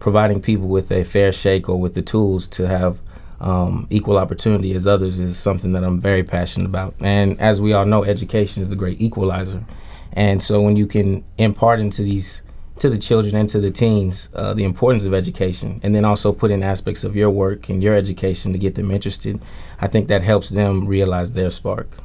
providing 0.00 0.42
people 0.42 0.68
with 0.68 0.92
a 0.92 1.02
fair 1.02 1.32
shake 1.32 1.66
or 1.70 1.80
with 1.80 1.94
the 1.94 2.02
tools 2.02 2.46
to 2.48 2.68
have 2.68 3.00
um, 3.40 3.86
equal 3.88 4.18
opportunity 4.18 4.74
as 4.74 4.86
others 4.86 5.18
is 5.18 5.38
something 5.38 5.72
that 5.72 5.82
I'm 5.82 5.98
very 5.98 6.24
passionate 6.24 6.66
about. 6.66 6.94
And 7.00 7.40
as 7.40 7.58
we 7.58 7.72
all 7.72 7.86
know, 7.86 8.04
education 8.04 8.62
is 8.62 8.68
the 8.68 8.76
great 8.76 9.00
equalizer. 9.00 9.64
And 10.12 10.42
so 10.42 10.60
when 10.60 10.76
you 10.76 10.86
can 10.86 11.24
impart 11.38 11.80
into 11.80 12.02
these 12.02 12.42
to 12.78 12.90
the 12.90 12.98
children 12.98 13.34
and 13.34 13.48
to 13.48 13.60
the 13.60 13.70
teens 13.70 14.28
uh, 14.34 14.54
the 14.54 14.64
importance 14.64 15.04
of 15.04 15.14
education, 15.14 15.80
and 15.82 15.94
then 15.94 16.04
also 16.04 16.32
put 16.32 16.50
in 16.50 16.62
aspects 16.62 17.04
of 17.04 17.16
your 17.16 17.30
work 17.30 17.68
and 17.68 17.82
your 17.82 17.94
education 17.94 18.52
to 18.52 18.58
get 18.58 18.74
them 18.74 18.90
interested. 18.90 19.40
I 19.80 19.86
think 19.86 20.08
that 20.08 20.22
helps 20.22 20.50
them 20.50 20.86
realize 20.86 21.32
their 21.32 21.50
spark. 21.50 21.98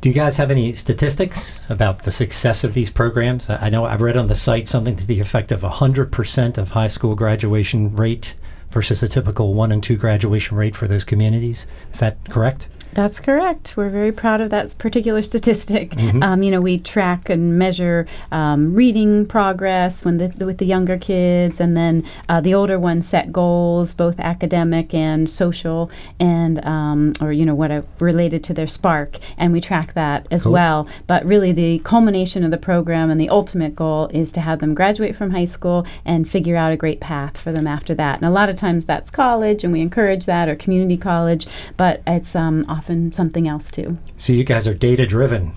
Do 0.00 0.08
you 0.08 0.14
guys 0.14 0.38
have 0.38 0.50
any 0.50 0.72
statistics 0.72 1.60
about 1.68 2.04
the 2.04 2.10
success 2.10 2.64
of 2.64 2.72
these 2.72 2.88
programs? 2.88 3.50
I 3.50 3.68
know 3.68 3.84
i've 3.84 4.00
read 4.00 4.16
on 4.16 4.28
the 4.28 4.34
site 4.34 4.66
something 4.66 4.96
to 4.96 5.06
the 5.06 5.20
effect 5.20 5.52
of 5.52 5.60
100% 5.60 6.56
of 6.56 6.70
high 6.70 6.86
school 6.86 7.14
graduation 7.14 7.94
rate 7.94 8.34
versus 8.70 9.02
a 9.02 9.08
typical 9.08 9.52
one 9.52 9.72
and 9.72 9.82
two 9.82 9.96
graduation 9.96 10.56
rate 10.56 10.74
for 10.74 10.88
those 10.88 11.04
communities. 11.04 11.66
Is 11.92 12.00
that 12.00 12.16
correct? 12.30 12.68
That's 12.92 13.20
correct. 13.20 13.76
We're 13.76 13.90
very 13.90 14.12
proud 14.12 14.40
of 14.40 14.50
that 14.50 14.76
particular 14.78 15.22
statistic. 15.30 15.90
Mm-hmm. 15.90 16.22
Um, 16.22 16.42
you 16.42 16.50
know, 16.50 16.60
we 16.60 16.78
track 16.78 17.30
and 17.30 17.58
measure 17.58 18.06
um, 18.32 18.74
reading 18.74 19.26
progress 19.26 20.04
when 20.04 20.18
the, 20.18 20.44
with 20.44 20.58
the 20.58 20.66
younger 20.66 20.98
kids, 20.98 21.60
and 21.60 21.76
then 21.76 22.04
uh, 22.28 22.40
the 22.40 22.54
older 22.54 22.78
ones 22.78 23.08
set 23.08 23.32
goals, 23.32 23.94
both 23.94 24.18
academic 24.18 24.92
and 24.92 25.30
social, 25.30 25.90
and 26.18 26.64
um, 26.64 27.12
or 27.20 27.32
you 27.32 27.46
know 27.46 27.54
what 27.54 27.70
are 27.70 27.84
related 27.98 28.42
to 28.44 28.54
their 28.54 28.66
spark, 28.66 29.18
and 29.38 29.52
we 29.52 29.60
track 29.60 29.94
that 29.94 30.26
as 30.30 30.44
cool. 30.44 30.52
well. 30.52 30.88
But 31.06 31.24
really, 31.24 31.52
the 31.52 31.78
culmination 31.80 32.44
of 32.44 32.50
the 32.50 32.58
program 32.58 33.10
and 33.10 33.20
the 33.20 33.28
ultimate 33.28 33.76
goal 33.76 34.08
is 34.08 34.32
to 34.32 34.40
have 34.40 34.58
them 34.58 34.74
graduate 34.74 35.14
from 35.14 35.30
high 35.30 35.44
school 35.44 35.86
and 36.04 36.28
figure 36.28 36.56
out 36.56 36.72
a 36.72 36.76
great 36.76 37.00
path 37.00 37.38
for 37.38 37.52
them 37.52 37.66
after 37.66 37.94
that. 37.94 38.16
And 38.16 38.24
a 38.24 38.30
lot 38.30 38.48
of 38.48 38.56
times 38.56 38.86
that's 38.86 39.10
college, 39.10 39.62
and 39.62 39.72
we 39.72 39.80
encourage 39.80 40.26
that, 40.26 40.48
or 40.48 40.56
community 40.56 40.96
college, 40.96 41.46
but 41.76 42.02
it's 42.06 42.34
um, 42.34 42.64
often 42.80 43.12
something 43.12 43.46
else 43.46 43.70
too. 43.70 43.98
So 44.16 44.32
you 44.32 44.42
guys 44.42 44.66
are 44.66 44.72
data 44.72 45.06
driven. 45.06 45.52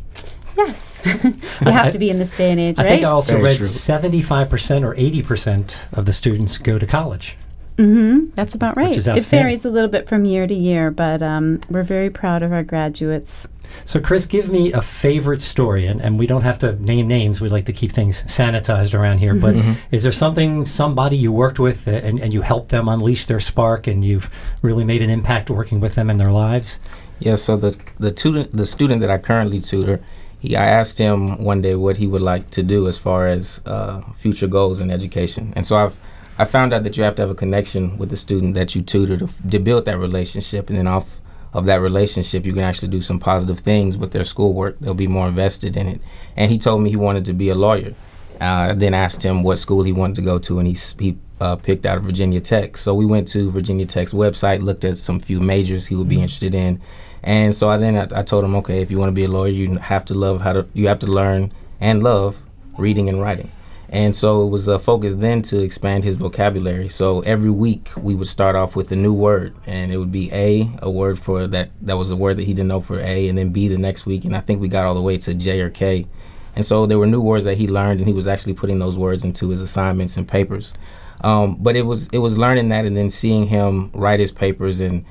Yes, 0.58 1.02
you 1.24 1.72
have 1.72 1.94
to 1.94 1.98
be 1.98 2.10
in 2.10 2.20
this 2.20 2.36
day 2.36 2.52
and 2.52 2.60
age, 2.60 2.78
I 2.78 2.84
right? 2.84 2.90
think 2.90 3.04
I 3.06 3.10
also 3.10 3.36
Very 3.36 3.46
read 3.46 3.54
seventy-five 3.54 4.50
percent 4.50 4.84
or 4.84 4.94
eighty 4.96 5.24
percent 5.24 5.78
of 5.94 6.06
the 6.06 6.12
students 6.12 6.58
go 6.58 6.78
to 6.78 6.86
college. 6.86 7.38
Mm-hmm. 7.78 8.32
That's 8.36 8.54
about 8.54 8.76
right. 8.76 8.96
It 8.96 9.26
varies 9.26 9.64
a 9.64 9.70
little 9.70 9.90
bit 9.90 10.08
from 10.10 10.26
year 10.26 10.46
to 10.46 10.54
year, 10.54 10.92
but 10.92 11.24
um, 11.24 11.62
we're 11.70 11.84
very 11.84 12.10
proud 12.10 12.44
of 12.44 12.52
our 12.52 12.62
graduates. 12.62 13.48
So, 13.86 14.00
Chris, 14.00 14.26
give 14.26 14.52
me 14.52 14.72
a 14.72 14.82
favorite 14.82 15.42
story, 15.42 15.88
and, 15.88 16.02
and 16.02 16.18
we 16.20 16.28
don't 16.28 16.44
have 16.44 16.60
to 16.60 16.76
name 16.76 17.08
names. 17.08 17.42
We 17.42 17.50
like 17.50 17.66
to 17.66 17.74
keep 17.74 17.92
things 17.92 18.22
sanitized 18.24 18.94
around 18.94 19.20
here. 19.20 19.34
But 19.34 19.56
mm-hmm. 19.56 19.74
is 19.92 20.04
there 20.04 20.12
something, 20.12 20.66
somebody 20.66 21.18
you 21.18 21.32
worked 21.32 21.60
with, 21.60 21.88
uh, 21.88 21.92
and, 21.92 22.20
and 22.20 22.34
you 22.34 22.42
helped 22.42 22.70
them 22.70 22.88
unleash 22.88 23.26
their 23.26 23.40
spark, 23.40 23.88
and 23.88 24.04
you've 24.06 24.30
really 24.62 24.84
made 24.84 25.02
an 25.02 25.10
impact 25.10 25.50
working 25.50 25.80
with 25.80 25.96
them 25.96 26.10
in 26.10 26.18
their 26.18 26.32
lives? 26.32 26.80
Yeah, 27.20 27.36
so 27.36 27.58
the 27.58 27.78
the 28.00 28.12
tutor, 28.12 28.44
the 28.44 28.66
student 28.66 29.02
that 29.02 29.10
I 29.10 29.18
currently 29.18 29.60
tutor, 29.60 30.02
he 30.40 30.56
I 30.56 30.66
asked 30.66 30.98
him 30.98 31.44
one 31.44 31.62
day 31.62 31.76
what 31.76 31.98
he 31.98 32.08
would 32.08 32.22
like 32.22 32.50
to 32.52 32.64
do 32.64 32.88
as 32.88 32.98
far 32.98 33.28
as 33.28 33.62
uh, 33.66 34.02
future 34.18 34.48
goals 34.48 34.82
in 34.82 34.92
education, 34.92 35.54
and 35.56 35.66
so 35.66 35.78
I've 35.78 36.00
I 36.38 36.46
found 36.46 36.74
out 36.74 36.84
that 36.84 36.98
you 36.98 37.04
have 37.04 37.16
to 37.16 37.22
have 37.22 37.30
a 37.30 37.36
connection 37.36 37.98
with 37.98 38.10
the 38.10 38.18
student 38.18 38.56
that 38.56 38.76
you 38.76 38.82
tutor 38.82 39.18
to, 39.18 39.30
to 39.52 39.60
build 39.60 39.86
that 39.86 40.00
relationship, 40.00 40.70
and 40.70 40.78
then 40.78 40.88
off 40.88 41.20
of 41.54 41.66
that 41.66 41.80
relationship, 41.80 42.46
you 42.46 42.54
can 42.54 42.64
actually 42.64 42.88
do 42.88 43.02
some 43.02 43.20
positive 43.20 43.60
things 43.60 43.96
with 43.96 44.12
their 44.12 44.24
schoolwork. 44.24 44.80
They'll 44.80 44.96
be 44.96 45.08
more 45.08 45.28
invested 45.28 45.78
in 45.78 45.88
it. 45.88 46.02
And 46.36 46.52
he 46.52 46.58
told 46.58 46.82
me 46.82 46.90
he 46.90 46.96
wanted 46.96 47.26
to 47.26 47.34
be 47.34 47.50
a 47.50 47.56
lawyer. 47.56 47.94
Uh, 48.42 48.70
I 48.70 48.74
then 48.74 48.94
asked 48.94 49.24
him 49.24 49.44
what 49.44 49.58
school 49.58 49.84
he 49.84 49.92
wanted 49.92 50.16
to 50.18 50.22
go 50.22 50.40
to, 50.40 50.60
and 50.60 50.68
he 50.68 50.76
he 51.00 51.18
uh, 51.40 51.56
picked 51.56 51.86
out 51.86 52.02
Virginia 52.02 52.40
Tech. 52.40 52.78
So 52.78 52.94
we 52.94 53.06
went 53.06 53.28
to 53.30 53.52
Virginia 53.52 53.86
Tech's 53.86 54.14
website, 54.14 54.62
looked 54.62 54.86
at 54.86 54.98
some 54.98 55.20
few 55.20 55.40
majors 55.40 55.88
he 55.88 55.96
would 55.96 56.10
be 56.10 56.16
interested 56.16 56.54
in, 56.54 56.82
and 57.24 57.54
so 57.56 57.70
I 57.70 57.78
then 57.78 57.96
I, 57.96 58.20
I 58.20 58.24
told 58.24 58.44
him, 58.44 58.56
okay, 58.58 58.82
if 58.82 58.92
you 58.92 58.98
want 58.98 59.10
to 59.10 59.14
be 59.14 59.26
a 59.26 59.28
lawyer, 59.28 59.50
you 59.50 59.78
have 59.78 60.06
to 60.06 60.14
love 60.14 60.42
how 60.42 60.54
to 60.54 60.68
you 60.74 60.88
have 60.88 61.00
to 61.00 61.08
learn 61.08 61.52
and 61.80 62.04
love 62.04 62.40
reading 62.78 63.10
and 63.10 63.22
writing. 63.22 63.52
And 63.90 64.16
so 64.16 64.44
it 64.44 64.50
was 64.50 64.68
a 64.68 64.80
focus 64.80 65.16
then 65.16 65.44
to 65.44 65.60
expand 65.60 66.04
his 66.04 66.16
vocabulary. 66.16 66.90
So 66.90 67.20
every 67.22 67.52
week 67.52 67.92
we 67.96 68.16
would 68.16 68.28
start 68.28 68.56
off 68.56 68.76
with 68.76 68.92
a 68.92 68.96
new 68.96 69.14
word, 69.14 69.56
and 69.68 69.92
it 69.92 69.98
would 69.98 70.12
be 70.12 70.32
A, 70.34 70.68
a 70.82 70.90
word 70.90 71.20
for 71.20 71.46
that 71.48 71.70
that 71.82 71.98
was 71.98 72.10
a 72.10 72.16
word 72.16 72.38
that 72.38 72.44
he 72.44 72.56
didn't 72.56 72.70
know 72.70 72.82
for 72.82 73.00
A, 73.00 73.28
and 73.28 73.38
then 73.38 73.50
B 73.50 73.68
the 73.68 73.78
next 73.78 74.08
week, 74.08 74.26
and 74.26 74.36
I 74.36 74.40
think 74.40 74.60
we 74.60 74.68
got 74.68 74.86
all 74.86 74.96
the 74.96 75.02
way 75.02 75.18
to 75.20 75.34
J 75.36 75.62
or 75.62 75.70
K. 75.70 76.06
And 76.56 76.64
so 76.66 76.86
there 76.86 77.00
were 77.00 77.08
new 77.08 77.22
words 77.22 77.46
that 77.46 77.58
he 77.58 77.68
learned, 77.68 78.00
and 78.00 78.08
he 78.08 78.14
was 78.14 78.28
actually 78.28 78.54
putting 78.54 78.80
those 78.80 78.98
words 78.98 79.24
into 79.24 79.50
his 79.50 79.62
assignments 79.62 80.18
and 80.18 80.28
papers. 80.28 80.74
Um, 81.22 81.56
but 81.56 81.76
it 81.76 81.86
was 81.86 82.10
it 82.10 82.20
was 82.20 82.38
learning 82.38 82.70
that, 82.70 82.86
and 82.86 82.96
then 82.96 83.10
seeing 83.10 83.48
him 83.48 83.90
write 83.94 84.20
his 84.20 84.32
papers 84.32 84.82
and 84.82 85.06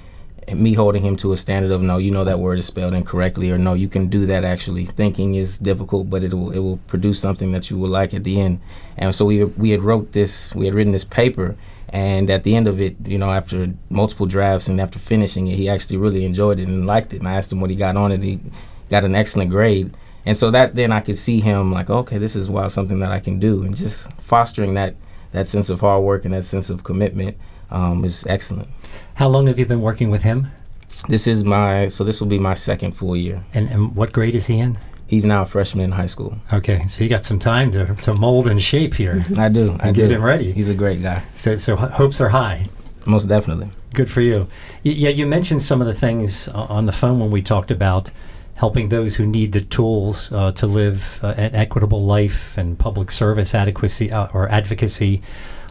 me 0.53 0.75
holding 0.75 1.03
him 1.03 1.17
to 1.17 1.33
a 1.33 1.37
standard 1.37 1.71
of 1.71 1.83
no, 1.83 1.99
you 1.99 2.11
know 2.11 2.25
that 2.25 2.39
word 2.39 2.59
is 2.59 2.67
spelled 2.67 2.95
incorrectly, 2.95 3.51
or 3.51 3.59
no, 3.59 3.75
you 3.75 3.89
can 3.89 4.09
do 4.09 4.27
that. 4.27 4.45
Actually, 4.45 4.85
thinking 4.85 5.35
is 5.35 5.59
difficult, 5.59 6.11
but 6.11 6.23
it 6.23 6.35
will 6.35 6.51
it 6.51 6.59
will 6.59 6.79
produce 6.87 7.21
something 7.21 7.53
that 7.53 7.71
you 7.71 7.79
will 7.79 7.89
like 7.89 8.13
at 8.15 8.25
the 8.25 8.41
end. 8.41 8.61
And 8.97 9.15
so 9.15 9.25
we 9.25 9.45
we 9.45 9.71
had 9.71 9.83
wrote 9.83 10.13
this, 10.13 10.55
we 10.55 10.67
had 10.67 10.75
written 10.75 10.93
this 10.93 11.05
paper, 11.05 11.57
and 11.89 12.29
at 12.31 12.43
the 12.43 12.57
end 12.57 12.69
of 12.69 12.81
it, 12.81 12.97
you 13.07 13.19
know, 13.19 13.31
after 13.31 13.73
multiple 13.89 14.27
drafts 14.27 14.69
and 14.69 14.81
after 14.81 14.99
finishing 14.99 15.47
it, 15.47 15.57
he 15.57 15.69
actually 15.69 15.97
really 15.97 16.25
enjoyed 16.25 16.59
it 16.59 16.69
and 16.69 16.87
liked 16.87 17.15
it. 17.15 17.19
And 17.19 17.29
I 17.29 17.35
asked 17.35 17.53
him 17.53 17.61
what 17.61 17.71
he 17.71 17.77
got 17.77 17.97
on 17.97 18.13
it. 18.13 18.23
He 18.23 18.41
got 18.91 19.05
an 19.05 19.15
excellent 19.15 19.51
grade. 19.51 19.95
And 20.25 20.37
so 20.37 20.51
that 20.51 20.75
then 20.75 20.93
I 20.93 21.01
could 21.01 21.17
see 21.17 21.41
him 21.41 21.73
like, 21.73 21.91
okay, 21.91 22.19
this 22.19 22.37
is 22.37 22.49
wow, 22.49 22.69
something 22.69 23.01
that 23.01 23.13
I 23.13 23.21
can 23.21 23.39
do, 23.39 23.65
and 23.65 23.77
just 23.77 24.13
fostering 24.21 24.75
that 24.75 24.95
that 25.33 25.47
sense 25.47 25.71
of 25.71 25.81
hard 25.81 26.05
work 26.05 26.25
and 26.25 26.35
that 26.35 26.45
sense 26.45 26.71
of 26.71 26.85
commitment 26.85 27.37
um, 27.71 28.05
is 28.05 28.27
excellent. 28.27 28.69
How 29.15 29.29
long 29.29 29.47
have 29.47 29.59
you 29.59 29.67
been 29.67 29.81
working 29.81 30.11
with 30.11 30.23
him? 30.23 30.49
This 31.09 31.27
is 31.27 31.43
my 31.43 31.89
so 31.89 32.05
this 32.05 32.21
will 32.21 32.29
be 32.29 32.39
my 32.39 32.55
second 32.55 32.93
full 32.93 33.17
year. 33.17 33.45
And, 33.53 33.69
and 33.69 33.97
what 33.97 34.13
grade 34.13 34.35
is 34.35 34.47
he 34.47 34.59
in? 34.59 34.79
He's 35.07 35.25
now 35.27 35.43
a 35.43 35.47
freshman 35.47 35.85
in 35.85 35.93
high 35.93 36.07
school. 36.07 36.39
Okay, 36.53 36.87
so 36.87 37.03
you 37.05 37.11
got 37.11 37.25
some 37.25 37.39
time 37.39 37.71
to, 37.73 37.95
to 37.97 38.15
mold 38.15 38.47
and 38.47 38.63
shape 38.63 38.95
here. 38.95 39.25
I 39.37 39.51
do. 39.51 39.77
I 39.81 39.93
get 39.93 40.09
do. 40.09 40.15
him 40.15 40.25
ready. 40.25 40.53
He's 40.53 40.71
a 40.71 40.75
great 40.75 41.03
guy. 41.03 41.23
So, 41.35 41.57
so 41.57 41.77
hopes 41.77 42.19
are 42.21 42.31
high. 42.31 42.69
Most 43.05 43.27
definitely. 43.27 43.71
Good 43.93 44.11
for 44.11 44.23
you. 44.23 44.49
Y- 44.85 44.93
yeah, 44.93 45.11
you 45.11 45.27
mentioned 45.27 45.63
some 45.63 45.83
of 45.83 45.87
the 45.87 45.93
things 45.93 46.49
on 46.49 46.87
the 46.87 46.93
phone 46.93 47.19
when 47.21 47.31
we 47.31 47.43
talked 47.43 47.71
about 47.71 48.11
helping 48.57 48.89
those 48.89 49.17
who 49.17 49.27
need 49.27 49.53
the 49.53 49.61
tools 49.61 50.33
uh, 50.33 50.53
to 50.53 50.67
live 50.67 51.21
uh, 51.23 51.29
an 51.37 51.55
equitable 51.55 52.05
life 52.05 52.57
and 52.57 52.79
public 52.79 53.11
service 53.11 53.55
adequacy 53.55 54.11
uh, 54.13 54.29
or 54.33 54.49
advocacy. 54.49 55.23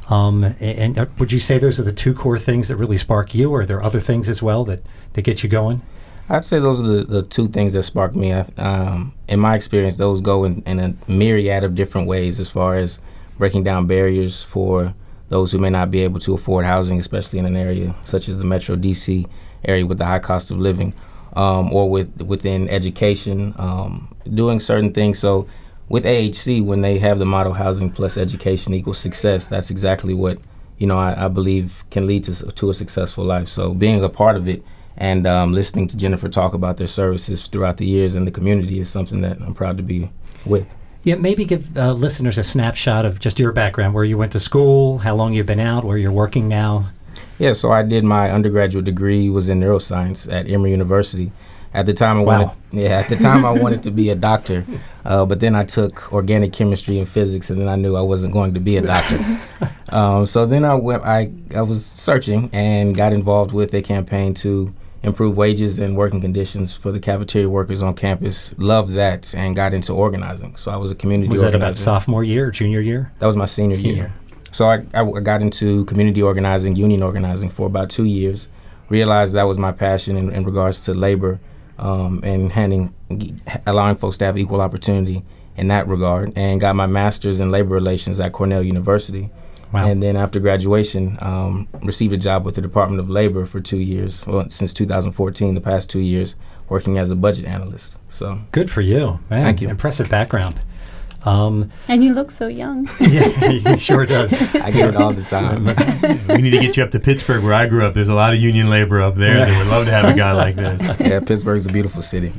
Um, 0.10 0.44
a- 0.44 0.64
and, 0.64 0.98
uh, 0.98 1.06
would 1.20 1.32
you 1.32 1.40
say 1.40 1.58
those 1.58 1.80
are 1.80 1.84
the 1.84 1.94
two 1.94 2.14
core 2.14 2.38
things 2.38 2.68
that 2.68 2.76
really 2.76 2.98
spark 2.98 3.34
you, 3.34 3.52
or 3.52 3.62
are 3.62 3.66
there 3.66 3.84
other 3.84 4.00
things 4.00 4.30
as 4.30 4.42
well 4.42 4.66
that, 4.66 4.82
that 5.14 5.22
get 5.22 5.44
you 5.44 5.50
going? 5.50 5.82
I'd 6.30 6.46
say 6.46 6.60
those 6.60 6.80
are 6.80 6.84
the, 6.84 7.04
the 7.04 7.22
two 7.24 7.48
things 7.48 7.74
that 7.74 7.84
spark 7.84 8.16
me. 8.16 8.32
Um, 8.32 9.14
in 9.28 9.40
my 9.40 9.56
experience, 9.56 9.98
those 9.98 10.22
go 10.22 10.44
in, 10.44 10.64
in 10.66 10.80
a 10.80 10.96
myriad 11.12 11.64
of 11.64 11.76
different 11.76 12.08
ways 12.08 12.40
as 12.40 12.50
far 12.50 12.76
as 12.76 13.00
breaking 13.38 13.64
down 13.64 13.86
barriers 13.88 14.44
for 14.44 14.94
those 15.30 15.52
who 15.52 15.58
may 15.58 15.70
not 15.70 15.92
be 15.92 16.02
able 16.02 16.20
to 16.20 16.34
afford 16.34 16.66
housing, 16.66 17.00
especially 17.00 17.40
in 17.40 17.46
an 17.46 17.56
area 17.56 17.96
such 18.04 18.28
as 18.28 18.38
the 18.38 18.46
Metro 18.46 18.76
DC 18.76 19.28
area 19.66 19.86
with 19.86 19.98
the 19.98 20.06
high 20.06 20.20
cost 20.20 20.52
of 20.52 20.58
living, 20.58 20.94
um, 21.34 21.74
or 21.74 21.90
with 21.90 22.22
within 22.22 22.70
education, 22.70 23.54
um, 23.58 24.16
doing 24.34 24.60
certain 24.60 24.94
things. 24.94 25.20
So 25.20 25.48
with 25.90 26.06
AHC, 26.06 26.64
when 26.64 26.82
they 26.82 27.00
have 27.00 27.20
the 27.20 27.26
model 27.26 27.54
housing 27.54 27.90
plus 27.90 28.18
education 28.18 28.74
equals 28.74 28.98
success, 28.98 29.50
that's 29.50 29.70
exactly 29.70 30.14
what 30.14 30.40
you 30.78 30.88
know 30.88 30.98
I, 30.98 31.26
I 31.26 31.28
believe 31.28 31.84
can 31.90 32.08
lead 32.08 32.24
to 32.26 32.52
to 32.52 32.70
a 32.70 32.74
successful 32.74 33.24
life. 33.24 33.48
So 33.48 33.74
being 33.74 34.04
a 34.04 34.10
part 34.10 34.36
of 34.36 34.48
it 34.48 34.64
and 34.98 35.26
um, 35.26 35.54
listening 35.54 35.88
to 35.88 35.98
Jennifer 35.98 36.30
talk 36.30 36.54
about 36.54 36.78
their 36.78 36.88
services 36.88 37.48
throughout 37.48 37.78
the 37.78 37.86
years 37.86 38.16
in 38.16 38.26
the 38.26 38.32
community 38.32 38.80
is 38.80 38.90
something 38.90 39.22
that 39.22 39.40
I'm 39.42 39.54
proud 39.54 39.78
to 39.78 39.84
be 39.84 40.12
with. 40.46 40.68
Yeah, 41.04 41.16
maybe 41.16 41.46
give 41.46 41.76
uh, 41.76 41.94
listeners 41.94 42.38
a 42.38 42.44
snapshot 42.44 43.06
of 43.06 43.20
just 43.20 43.40
your 43.40 43.52
background, 43.52 43.96
where 43.96 44.04
you 44.04 44.18
went 44.18 44.34
to 44.34 44.40
school, 44.40 45.00
how 45.00 45.16
long 45.16 45.34
you've 45.34 45.48
been 45.48 45.60
out, 45.60 45.84
where 45.84 45.98
you're 45.98 46.12
working 46.12 46.48
now. 46.48 46.90
Yeah, 47.40 47.54
so 47.54 47.72
I 47.72 47.84
did 47.84 48.04
my 48.04 48.32
undergraduate 48.32 48.86
degree 48.86 49.30
was 49.30 49.50
in 49.50 49.60
neuroscience 49.60 50.32
at 50.32 50.50
Emory 50.50 50.72
University. 50.72 51.32
At 51.74 51.86
the 51.86 51.94
time, 51.94 52.18
I 52.18 52.22
Wow. 52.24 52.26
wanted 52.40 52.52
yeah 52.84 53.00
at 53.00 53.08
the 53.10 53.16
time 53.16 53.46
I 53.46 53.52
wanted 53.52 53.82
to 53.88 53.92
be 53.92 54.10
a 54.10 54.16
doctor, 54.16 54.66
uh, 55.06 55.26
but 55.26 55.40
then 55.40 55.56
I 55.56 55.64
took 55.64 56.12
organic 56.12 56.52
chemistry 56.52 57.00
and 57.00 57.08
physics, 57.08 57.50
and 57.50 57.62
then 57.62 57.70
I 57.70 57.76
knew 57.78 57.96
I 57.96 58.02
wasn't 58.02 58.34
going 58.34 58.54
to 58.56 58.60
be 58.60 58.76
a 58.78 58.82
doctor. 58.82 59.20
um, 59.90 60.26
so 60.26 60.46
then 60.46 60.66
I 60.66 60.76
went 60.76 61.04
I 61.04 61.32
I 61.56 61.62
was 61.62 61.86
searching 61.86 62.50
and 62.54 62.94
got 62.96 63.14
involved 63.14 63.54
with 63.54 63.74
a 63.74 63.82
campaign 63.82 64.34
to 64.36 64.74
improve 65.04 65.36
wages 65.36 65.80
and 65.80 65.96
working 65.98 66.22
conditions 66.22 66.74
for 66.74 66.92
the 66.92 67.00
cafeteria 67.00 67.50
workers 67.50 67.82
on 67.82 67.94
campus. 67.96 68.54
Loved 68.60 68.94
that 68.94 69.34
and 69.34 69.56
got 69.56 69.74
into 69.74 69.94
organizing. 69.94 70.56
So 70.58 70.72
I 70.72 70.76
was 70.78 70.92
a 70.92 70.96
community 70.96 71.30
Was 71.30 71.42
that 71.42 71.56
about 71.56 71.76
sophomore 71.76 72.24
year 72.24 72.48
or 72.50 72.52
junior 72.52 72.82
year? 72.82 73.12
That 73.20 73.26
was 73.26 73.36
my 73.36 73.46
senior, 73.46 73.78
Senior. 73.78 73.94
year. 73.96 74.14
So 74.52 74.68
I 74.68 74.78
got 75.22 75.42
into 75.42 75.86
community 75.86 76.22
organizing, 76.22 76.76
union 76.76 77.02
organizing 77.02 77.50
for 77.50 77.68
about 77.68 77.90
two 77.90 78.06
years. 78.06 78.50
Realized 78.90 79.34
that 79.36 79.44
was 79.44 79.58
my 79.58 79.72
passion 79.72 80.18
in, 80.18 80.32
in 80.32 80.44
regards 80.44 80.84
to 80.86 80.94
labor 80.94 81.40
um, 81.80 82.20
and 82.24 82.52
handing, 82.52 82.94
allowing 83.66 83.96
folks 83.96 84.18
to 84.18 84.26
have 84.26 84.38
equal 84.38 84.60
opportunity 84.60 85.24
in 85.56 85.70
that 85.70 85.88
regard. 85.88 86.34
And 86.36 86.60
got 86.60 86.76
my 86.76 86.88
master's 86.88 87.40
in 87.40 87.50
labor 87.50 87.74
relations 87.74 88.20
at 88.20 88.34
Cornell 88.34 88.62
University. 88.62 89.30
Wow. 89.72 89.88
And 89.88 90.04
then 90.04 90.18
after 90.18 90.42
graduation, 90.42 91.18
um, 91.22 91.70
received 91.82 92.14
a 92.14 92.18
job 92.18 92.46
with 92.46 92.56
the 92.56 92.62
Department 92.62 93.00
of 93.00 93.10
Labor 93.10 93.46
for 93.46 93.62
two 93.62 93.78
years. 93.78 94.28
Well, 94.28 94.50
since 94.50 94.74
2014, 94.74 95.56
the 95.56 95.62
past 95.62 95.90
two 95.90 96.02
years, 96.02 96.36
working 96.68 96.98
as 96.98 97.10
a 97.10 97.16
budget 97.16 97.46
analyst. 97.46 97.98
So 98.10 98.42
Good 98.52 98.70
for 98.70 98.82
you. 98.82 99.20
Man, 99.30 99.44
Thank 99.44 99.62
you. 99.62 99.70
Impressive 99.70 100.10
background. 100.10 100.60
Um, 101.24 101.70
And 101.88 102.04
you 102.04 102.14
look 102.14 102.32
so 102.32 102.48
young. 102.48 102.90
yeah, 103.00 103.28
he 103.50 103.78
sure 103.78 104.06
does. 104.06 104.34
I 104.56 104.72
get 104.72 104.90
it 104.90 104.96
all 104.96 105.14
the 105.14 105.24
time. 105.24 105.66
we 106.28 106.42
need 106.42 106.52
to 106.52 106.60
get 106.60 106.78
you 106.78 106.84
up 106.84 106.92
to 106.92 107.00
Pittsburgh, 107.00 107.44
where 107.44 107.54
I 107.54 107.68
grew 107.68 107.86
up. 107.86 107.94
There's 107.94 108.10
a 108.10 108.14
lot 108.14 108.34
of 108.34 108.40
union 108.40 108.70
labor 108.70 109.02
up 109.02 109.16
there. 109.16 109.46
They 109.46 109.58
would 109.58 109.68
love 109.68 109.86
to 109.86 109.92
have 109.92 110.06
a 110.06 110.18
guy 110.18 110.32
like 110.32 110.56
this. 110.56 111.00
yeah, 111.00 111.20
Pittsburgh's 111.20 111.68
a 111.68 111.72
beautiful 111.72 112.02
city. 112.02 112.34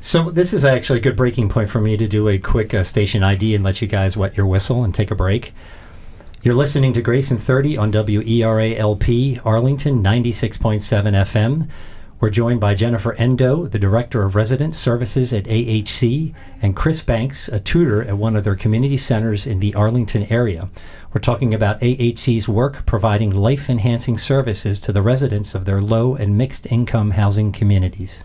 So 0.00 0.30
this 0.30 0.52
is 0.52 0.64
actually 0.64 1.00
a 1.00 1.02
good 1.02 1.16
breaking 1.16 1.48
point 1.48 1.70
for 1.70 1.80
me 1.80 1.96
to 1.96 2.06
do 2.06 2.28
a 2.28 2.38
quick 2.38 2.72
uh, 2.72 2.84
station 2.84 3.22
ID 3.22 3.54
and 3.54 3.64
let 3.64 3.82
you 3.82 3.88
guys 3.88 4.16
wet 4.16 4.36
your 4.36 4.46
whistle 4.46 4.84
and 4.84 4.94
take 4.94 5.10
a 5.10 5.14
break. 5.14 5.52
You're 6.40 6.54
listening 6.54 6.92
to 6.92 7.02
Grayson 7.02 7.36
30 7.36 7.76
on 7.76 7.90
WERALP 7.92 9.40
Arlington 9.44 10.04
96.7 10.04 10.78
FM. 10.80 11.68
We're 12.20 12.30
joined 12.30 12.58
by 12.58 12.74
Jennifer 12.74 13.14
Endo, 13.14 13.66
the 13.66 13.78
Director 13.78 14.24
of 14.24 14.34
Resident 14.34 14.74
Services 14.74 15.32
at 15.32 15.44
AHC, 15.44 16.34
and 16.60 16.74
Chris 16.74 17.00
Banks, 17.00 17.46
a 17.46 17.60
tutor 17.60 18.02
at 18.02 18.16
one 18.18 18.34
of 18.34 18.42
their 18.42 18.56
community 18.56 18.96
centers 18.96 19.46
in 19.46 19.60
the 19.60 19.72
Arlington 19.76 20.24
area. 20.24 20.68
We're 21.12 21.20
talking 21.20 21.54
about 21.54 21.80
AHC's 21.80 22.48
work 22.48 22.84
providing 22.86 23.30
life 23.30 23.70
enhancing 23.70 24.18
services 24.18 24.80
to 24.80 24.92
the 24.92 25.00
residents 25.00 25.54
of 25.54 25.64
their 25.64 25.80
low 25.80 26.16
and 26.16 26.36
mixed 26.36 26.66
income 26.72 27.12
housing 27.12 27.52
communities. 27.52 28.24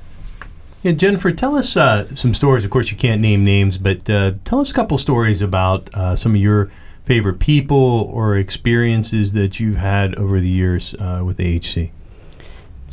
Yeah, 0.82 0.94
Jennifer, 0.94 1.32
tell 1.32 1.56
us 1.56 1.78
uh, 1.78 2.16
some 2.16 2.34
stories. 2.34 2.66
Of 2.66 2.72
course, 2.72 2.90
you 2.90 2.98
can't 2.98 3.22
name 3.22 3.44
names, 3.44 3.78
but 3.78 4.10
uh, 4.10 4.32
tell 4.44 4.60
us 4.60 4.72
a 4.72 4.74
couple 4.74 4.98
stories 4.98 5.44
about 5.44 5.94
uh, 5.94 6.16
some 6.16 6.34
of 6.34 6.42
your 6.42 6.72
favorite 7.06 7.38
people 7.38 8.10
or 8.12 8.38
experiences 8.38 9.34
that 9.34 9.60
you've 9.60 9.76
had 9.76 10.16
over 10.16 10.40
the 10.40 10.50
years 10.50 10.96
uh, 10.96 11.22
with 11.24 11.38
AHC. 11.38 11.92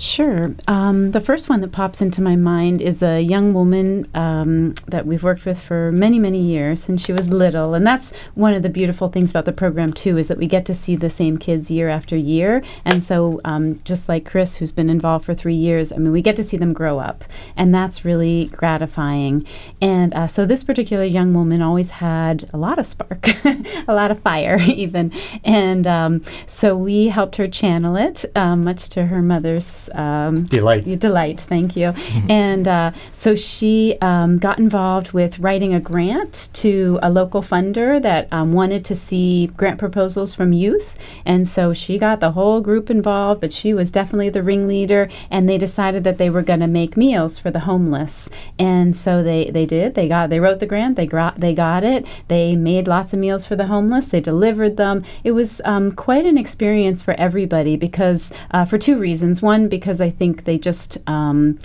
Sure. 0.00 0.54
Um, 0.66 1.10
the 1.10 1.20
first 1.20 1.50
one 1.50 1.60
that 1.60 1.72
pops 1.72 2.00
into 2.00 2.22
my 2.22 2.34
mind 2.34 2.80
is 2.80 3.02
a 3.02 3.20
young 3.20 3.52
woman 3.52 4.08
um, 4.14 4.72
that 4.88 5.04
we've 5.04 5.22
worked 5.22 5.44
with 5.44 5.60
for 5.60 5.92
many, 5.92 6.18
many 6.18 6.40
years 6.40 6.82
since 6.82 7.04
she 7.04 7.12
was 7.12 7.28
little. 7.28 7.74
And 7.74 7.86
that's 7.86 8.10
one 8.34 8.54
of 8.54 8.62
the 8.62 8.70
beautiful 8.70 9.10
things 9.10 9.28
about 9.28 9.44
the 9.44 9.52
program, 9.52 9.92
too, 9.92 10.16
is 10.16 10.28
that 10.28 10.38
we 10.38 10.46
get 10.46 10.64
to 10.66 10.74
see 10.74 10.96
the 10.96 11.10
same 11.10 11.36
kids 11.36 11.70
year 11.70 11.90
after 11.90 12.16
year. 12.16 12.62
And 12.82 13.04
so, 13.04 13.42
um, 13.44 13.78
just 13.84 14.08
like 14.08 14.24
Chris, 14.24 14.56
who's 14.56 14.72
been 14.72 14.88
involved 14.88 15.26
for 15.26 15.34
three 15.34 15.54
years, 15.54 15.92
I 15.92 15.96
mean, 15.98 16.12
we 16.12 16.22
get 16.22 16.36
to 16.36 16.44
see 16.44 16.56
them 16.56 16.72
grow 16.72 16.98
up. 16.98 17.22
And 17.54 17.74
that's 17.74 18.02
really 18.02 18.46
gratifying. 18.46 19.44
And 19.82 20.14
uh, 20.14 20.28
so, 20.28 20.46
this 20.46 20.64
particular 20.64 21.04
young 21.04 21.34
woman 21.34 21.60
always 21.60 21.90
had 21.90 22.48
a 22.54 22.56
lot 22.56 22.78
of 22.78 22.86
spark, 22.86 23.28
a 23.86 23.92
lot 23.92 24.10
of 24.10 24.18
fire, 24.18 24.58
even. 24.66 25.12
And 25.44 25.86
um, 25.86 26.22
so, 26.46 26.74
we 26.74 27.08
helped 27.08 27.36
her 27.36 27.48
channel 27.48 27.96
it, 27.96 28.24
um, 28.34 28.64
much 28.64 28.88
to 28.90 29.08
her 29.08 29.20
mother's 29.20 29.89
um, 29.94 30.44
Delight. 30.44 30.84
Delight, 30.98 31.40
thank 31.40 31.76
you. 31.76 31.94
and 32.28 32.66
uh, 32.66 32.92
so 33.12 33.34
she 33.34 33.96
um, 34.00 34.38
got 34.38 34.58
involved 34.58 35.12
with 35.12 35.38
writing 35.38 35.74
a 35.74 35.80
grant 35.80 36.50
to 36.54 36.98
a 37.02 37.10
local 37.10 37.42
funder 37.42 38.00
that 38.02 38.32
um, 38.32 38.52
wanted 38.52 38.84
to 38.86 38.94
see 38.94 39.48
grant 39.48 39.78
proposals 39.78 40.34
from 40.34 40.52
youth. 40.52 40.96
And 41.24 41.46
so 41.46 41.72
she 41.72 41.98
got 41.98 42.20
the 42.20 42.32
whole 42.32 42.60
group 42.60 42.90
involved, 42.90 43.40
but 43.40 43.52
she 43.52 43.74
was 43.74 43.90
definitely 43.90 44.30
the 44.30 44.42
ringleader. 44.42 45.08
And 45.30 45.48
they 45.48 45.58
decided 45.58 46.04
that 46.04 46.18
they 46.18 46.30
were 46.30 46.42
going 46.42 46.60
to 46.60 46.66
make 46.66 46.96
meals 46.96 47.38
for 47.38 47.50
the 47.50 47.60
homeless. 47.60 48.28
And 48.58 48.96
so 48.96 49.22
they, 49.22 49.50
they 49.50 49.66
did. 49.66 49.94
They 49.94 50.08
got 50.08 50.30
they 50.30 50.40
wrote 50.40 50.60
the 50.60 50.66
grant. 50.66 50.96
They 50.96 51.06
got 51.06 51.40
they 51.40 51.54
got 51.54 51.84
it. 51.84 52.06
They 52.28 52.56
made 52.56 52.88
lots 52.88 53.12
of 53.12 53.18
meals 53.18 53.46
for 53.46 53.56
the 53.56 53.66
homeless. 53.66 54.08
They 54.08 54.20
delivered 54.20 54.76
them. 54.76 55.04
It 55.24 55.32
was 55.32 55.60
um, 55.64 55.92
quite 55.92 56.26
an 56.26 56.38
experience 56.38 57.02
for 57.02 57.14
everybody 57.14 57.76
because 57.76 58.32
uh, 58.50 58.64
for 58.64 58.78
two 58.78 58.98
reasons. 58.98 59.42
One, 59.42 59.68
because 59.68 59.79
I 60.00 60.10
think 60.10 60.44
they 60.44 60.58
just 60.58 60.98
um, 61.08 61.58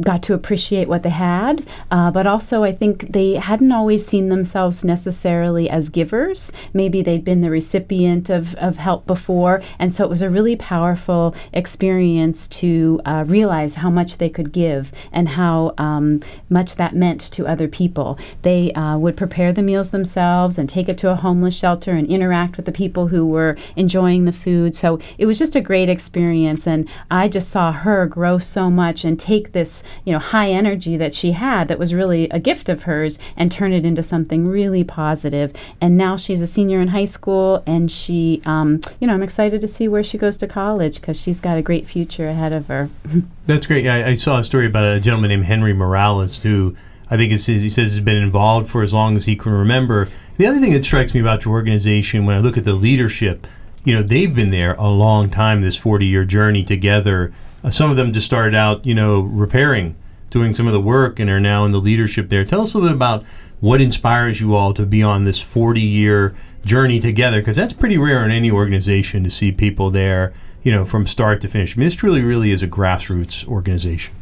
got 0.00 0.22
to 0.24 0.34
appreciate 0.34 0.88
what 0.88 1.02
they 1.02 1.10
had, 1.10 1.66
uh, 1.90 2.10
but 2.10 2.26
also 2.26 2.62
I 2.62 2.72
think 2.72 3.12
they 3.12 3.34
hadn't 3.34 3.72
always 3.72 4.06
seen 4.06 4.28
themselves 4.28 4.84
necessarily 4.84 5.68
as 5.68 5.88
givers. 5.88 6.52
Maybe 6.72 7.02
they'd 7.02 7.24
been 7.24 7.42
the 7.42 7.50
recipient 7.50 8.30
of, 8.30 8.54
of 8.56 8.76
help 8.76 9.06
before, 9.06 9.60
and 9.78 9.92
so 9.92 10.04
it 10.04 10.10
was 10.10 10.22
a 10.22 10.30
really 10.30 10.56
powerful 10.56 11.34
experience 11.52 12.46
to 12.48 13.00
uh, 13.04 13.24
realize 13.26 13.76
how 13.76 13.90
much 13.90 14.18
they 14.18 14.30
could 14.30 14.52
give 14.52 14.92
and 15.12 15.30
how 15.30 15.74
um, 15.78 16.20
much 16.48 16.76
that 16.76 16.94
meant 16.94 17.20
to 17.20 17.46
other 17.46 17.68
people. 17.68 18.18
They 18.42 18.72
uh, 18.72 18.98
would 18.98 19.16
prepare 19.16 19.52
the 19.52 19.62
meals 19.62 19.90
themselves 19.90 20.58
and 20.58 20.68
take 20.68 20.88
it 20.88 20.98
to 20.98 21.10
a 21.10 21.16
homeless 21.16 21.56
shelter 21.56 21.92
and 21.92 22.06
interact 22.06 22.56
with 22.56 22.66
the 22.66 22.72
people 22.72 23.08
who 23.08 23.26
were 23.26 23.56
enjoying 23.74 24.24
the 24.24 24.32
food. 24.32 24.76
So 24.76 25.00
it 25.18 25.26
was 25.26 25.38
just 25.38 25.56
a 25.56 25.60
great 25.60 25.88
experience, 25.88 26.66
and 26.66 26.88
I 27.10 27.28
just 27.28 27.50
saw 27.50 27.72
her 27.72 28.06
grow 28.06 28.38
so 28.38 28.70
much 28.70 29.04
and 29.04 29.18
take 29.18 29.52
this 29.52 29.82
you 30.04 30.12
know 30.12 30.18
high 30.18 30.50
energy 30.50 30.96
that 30.96 31.14
she 31.14 31.32
had 31.32 31.68
that 31.68 31.78
was 31.78 31.94
really 31.94 32.28
a 32.30 32.40
gift 32.40 32.68
of 32.68 32.84
hers 32.84 33.18
and 33.36 33.50
turn 33.50 33.72
it 33.72 33.84
into 33.84 34.02
something 34.02 34.46
really 34.46 34.84
positive 34.84 35.52
and 35.80 35.96
now 35.96 36.16
she's 36.16 36.40
a 36.40 36.46
senior 36.46 36.80
in 36.80 36.88
high 36.88 37.04
school 37.04 37.62
and 37.66 37.90
she 37.90 38.42
um, 38.46 38.80
you 39.00 39.06
know 39.06 39.14
i'm 39.14 39.22
excited 39.22 39.60
to 39.60 39.68
see 39.68 39.88
where 39.88 40.04
she 40.04 40.18
goes 40.18 40.36
to 40.36 40.46
college 40.46 41.00
because 41.00 41.20
she's 41.20 41.40
got 41.40 41.56
a 41.56 41.62
great 41.62 41.86
future 41.86 42.28
ahead 42.28 42.54
of 42.54 42.66
her 42.68 42.90
That's 43.46 43.66
great. 43.66 43.86
I, 43.86 44.10
I 44.10 44.14
saw 44.14 44.38
a 44.38 44.44
story 44.44 44.66
about 44.66 44.84
a 44.84 45.00
gentleman 45.00 45.30
named 45.30 45.46
Henry 45.46 45.72
Morales 45.72 46.42
who 46.42 46.76
I 47.10 47.16
think 47.16 47.32
is, 47.32 47.46
he 47.46 47.70
says 47.70 47.92
has 47.92 48.00
been 48.00 48.22
involved 48.22 48.68
for 48.68 48.82
as 48.82 48.92
long 48.92 49.16
as 49.16 49.24
he 49.24 49.36
can 49.36 49.52
remember. 49.52 50.08
The 50.36 50.46
other 50.46 50.60
thing 50.60 50.72
that 50.72 50.84
strikes 50.84 51.14
me 51.14 51.20
about 51.20 51.44
your 51.44 51.54
organization 51.54 52.26
when 52.26 52.36
I 52.36 52.40
look 52.40 52.56
at 52.56 52.64
the 52.64 52.74
leadership, 52.74 53.46
you 53.84 53.94
know, 53.94 54.02
they've 54.02 54.34
been 54.34 54.50
there 54.50 54.74
a 54.74 54.88
long 54.88 55.30
time, 55.30 55.62
this 55.62 55.76
40 55.76 56.04
year 56.04 56.24
journey 56.24 56.62
together. 56.62 57.32
Uh, 57.62 57.70
some 57.70 57.90
of 57.90 57.96
them 57.96 58.12
just 58.12 58.26
started 58.26 58.54
out, 58.54 58.84
you 58.86 58.94
know, 58.94 59.20
repairing, 59.20 59.96
doing 60.30 60.52
some 60.52 60.66
of 60.66 60.72
the 60.72 60.80
work, 60.80 61.18
and 61.18 61.28
are 61.28 61.40
now 61.40 61.64
in 61.64 61.72
the 61.72 61.80
leadership 61.80 62.28
there. 62.28 62.44
Tell 62.44 62.60
us 62.62 62.74
a 62.74 62.78
little 62.78 62.90
bit 62.90 62.96
about 62.96 63.24
what 63.60 63.80
inspires 63.80 64.40
you 64.40 64.54
all 64.54 64.72
to 64.74 64.86
be 64.86 65.02
on 65.02 65.24
this 65.24 65.40
40 65.40 65.80
year 65.80 66.36
journey 66.64 67.00
together, 67.00 67.40
because 67.40 67.56
that's 67.56 67.72
pretty 67.72 67.98
rare 67.98 68.24
in 68.24 68.30
any 68.30 68.50
organization 68.50 69.24
to 69.24 69.30
see 69.30 69.50
people 69.50 69.90
there, 69.90 70.32
you 70.62 70.70
know, 70.70 70.84
from 70.84 71.06
start 71.06 71.40
to 71.40 71.48
finish. 71.48 71.76
I 71.76 71.78
mean, 71.78 71.86
this 71.86 71.94
truly, 71.94 72.22
really 72.22 72.50
is 72.50 72.62
a 72.62 72.68
grassroots 72.68 73.46
organization. 73.46 74.14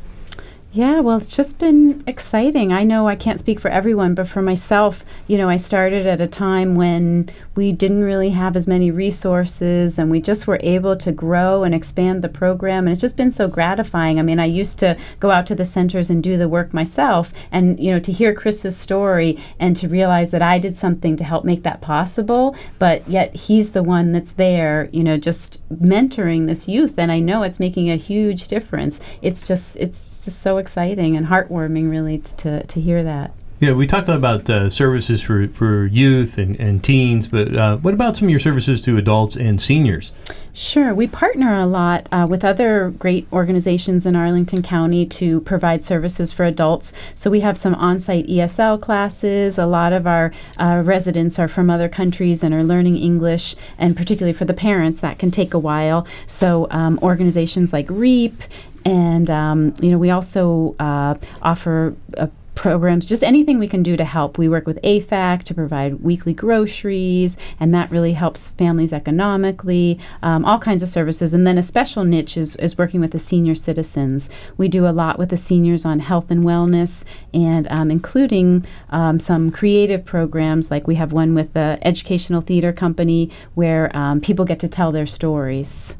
Yeah, 0.76 1.00
well, 1.00 1.16
it's 1.16 1.34
just 1.34 1.58
been 1.58 2.04
exciting. 2.06 2.70
I 2.70 2.84
know 2.84 3.08
I 3.08 3.16
can't 3.16 3.40
speak 3.40 3.60
for 3.60 3.70
everyone, 3.70 4.14
but 4.14 4.28
for 4.28 4.42
myself, 4.42 5.06
you 5.26 5.38
know, 5.38 5.48
I 5.48 5.56
started 5.56 6.06
at 6.06 6.20
a 6.20 6.26
time 6.26 6.74
when 6.74 7.30
we 7.54 7.72
didn't 7.72 8.04
really 8.04 8.28
have 8.28 8.56
as 8.56 8.68
many 8.68 8.90
resources 8.90 9.98
and 9.98 10.10
we 10.10 10.20
just 10.20 10.46
were 10.46 10.60
able 10.62 10.94
to 10.94 11.12
grow 11.12 11.64
and 11.64 11.74
expand 11.74 12.20
the 12.20 12.28
program. 12.28 12.86
And 12.86 12.92
it's 12.92 13.00
just 13.00 13.16
been 13.16 13.32
so 13.32 13.48
gratifying. 13.48 14.18
I 14.18 14.22
mean, 14.22 14.38
I 14.38 14.44
used 14.44 14.78
to 14.80 14.98
go 15.18 15.30
out 15.30 15.46
to 15.46 15.54
the 15.54 15.64
centers 15.64 16.10
and 16.10 16.22
do 16.22 16.36
the 16.36 16.46
work 16.46 16.74
myself. 16.74 17.32
And, 17.50 17.80
you 17.80 17.90
know, 17.90 17.98
to 18.00 18.12
hear 18.12 18.34
Chris's 18.34 18.76
story 18.76 19.38
and 19.58 19.78
to 19.78 19.88
realize 19.88 20.30
that 20.32 20.42
I 20.42 20.58
did 20.58 20.76
something 20.76 21.16
to 21.16 21.24
help 21.24 21.46
make 21.46 21.62
that 21.62 21.80
possible, 21.80 22.54
but 22.78 23.08
yet 23.08 23.34
he's 23.34 23.70
the 23.70 23.82
one 23.82 24.12
that's 24.12 24.32
there, 24.32 24.90
you 24.92 25.02
know, 25.02 25.16
just 25.16 25.66
mentoring 25.70 26.46
this 26.46 26.68
youth. 26.68 26.98
And 26.98 27.10
I 27.10 27.18
know 27.18 27.44
it's 27.44 27.60
making 27.60 27.88
a 27.88 27.96
huge 27.96 28.46
difference. 28.46 29.00
It's 29.22 29.48
just, 29.48 29.76
it's 29.76 30.22
just 30.22 30.42
so 30.42 30.58
exciting 30.58 30.65
and 30.74 31.26
heartwarming, 31.26 31.90
really, 31.90 32.18
to, 32.18 32.64
to 32.64 32.80
hear 32.80 33.02
that. 33.02 33.32
Yeah, 33.58 33.72
we 33.72 33.86
talked 33.86 34.10
about 34.10 34.50
uh, 34.50 34.68
services 34.68 35.22
for, 35.22 35.48
for 35.48 35.86
youth 35.86 36.36
and, 36.36 36.60
and 36.60 36.84
teens, 36.84 37.26
but 37.26 37.56
uh, 37.56 37.78
what 37.78 37.94
about 37.94 38.18
some 38.18 38.26
of 38.26 38.30
your 38.30 38.38
services 38.38 38.82
to 38.82 38.98
adults 38.98 39.34
and 39.34 39.58
seniors? 39.62 40.12
Sure. 40.52 40.94
We 40.94 41.06
partner 41.06 41.54
a 41.54 41.64
lot 41.64 42.06
uh, 42.12 42.26
with 42.28 42.44
other 42.44 42.90
great 42.90 43.26
organizations 43.32 44.04
in 44.04 44.14
Arlington 44.14 44.62
County 44.62 45.06
to 45.06 45.40
provide 45.40 45.86
services 45.86 46.34
for 46.34 46.44
adults. 46.44 46.92
So 47.14 47.30
we 47.30 47.40
have 47.40 47.56
some 47.56 47.74
on 47.76 47.98
site 47.98 48.26
ESL 48.26 48.78
classes. 48.80 49.56
A 49.56 49.66
lot 49.66 49.94
of 49.94 50.06
our 50.06 50.32
uh, 50.58 50.82
residents 50.84 51.38
are 51.38 51.48
from 51.48 51.70
other 51.70 51.88
countries 51.88 52.42
and 52.42 52.54
are 52.54 52.62
learning 52.62 52.98
English, 52.98 53.56
and 53.78 53.96
particularly 53.96 54.34
for 54.34 54.44
the 54.44 54.54
parents, 54.54 55.00
that 55.00 55.18
can 55.18 55.30
take 55.30 55.54
a 55.54 55.58
while. 55.58 56.06
So 56.26 56.66
um, 56.70 56.98
organizations 57.00 57.72
like 57.72 57.86
REEP 57.88 58.42
and 58.86 59.28
um, 59.28 59.74
you 59.80 59.90
know 59.90 59.98
we 59.98 60.10
also 60.10 60.74
uh, 60.78 61.14
offer 61.42 61.94
a 62.14 62.30
programs, 62.56 63.06
just 63.06 63.22
anything 63.22 63.58
we 63.58 63.68
can 63.68 63.82
do 63.82 63.96
to 63.96 64.04
help. 64.04 64.38
We 64.38 64.48
work 64.48 64.66
with 64.66 64.80
AFAC 64.82 65.44
to 65.44 65.54
provide 65.54 66.00
weekly 66.00 66.32
groceries, 66.32 67.36
and 67.60 67.72
that 67.72 67.90
really 67.90 68.14
helps 68.14 68.48
families 68.48 68.92
economically, 68.92 70.00
um, 70.22 70.44
all 70.44 70.58
kinds 70.58 70.82
of 70.82 70.88
services. 70.88 71.32
And 71.32 71.46
then 71.46 71.58
a 71.58 71.62
special 71.62 72.02
niche 72.02 72.36
is, 72.36 72.56
is 72.56 72.76
working 72.76 73.00
with 73.00 73.12
the 73.12 73.18
senior 73.18 73.54
citizens. 73.54 74.28
We 74.56 74.68
do 74.68 74.86
a 74.86 74.90
lot 74.90 75.18
with 75.18 75.28
the 75.28 75.36
seniors 75.36 75.84
on 75.84 76.00
health 76.00 76.30
and 76.30 76.44
wellness, 76.44 77.04
and 77.32 77.68
um, 77.70 77.90
including 77.90 78.66
um, 78.88 79.20
some 79.20 79.50
creative 79.50 80.04
programs, 80.04 80.70
like 80.70 80.88
we 80.88 80.96
have 80.96 81.12
one 81.12 81.34
with 81.34 81.52
the 81.52 81.78
Educational 81.82 82.40
Theater 82.40 82.72
Company 82.72 83.30
where 83.54 83.94
um, 83.94 84.20
people 84.20 84.44
get 84.44 84.58
to 84.60 84.68
tell 84.68 84.90
their 84.90 85.06
stories. 85.06 85.96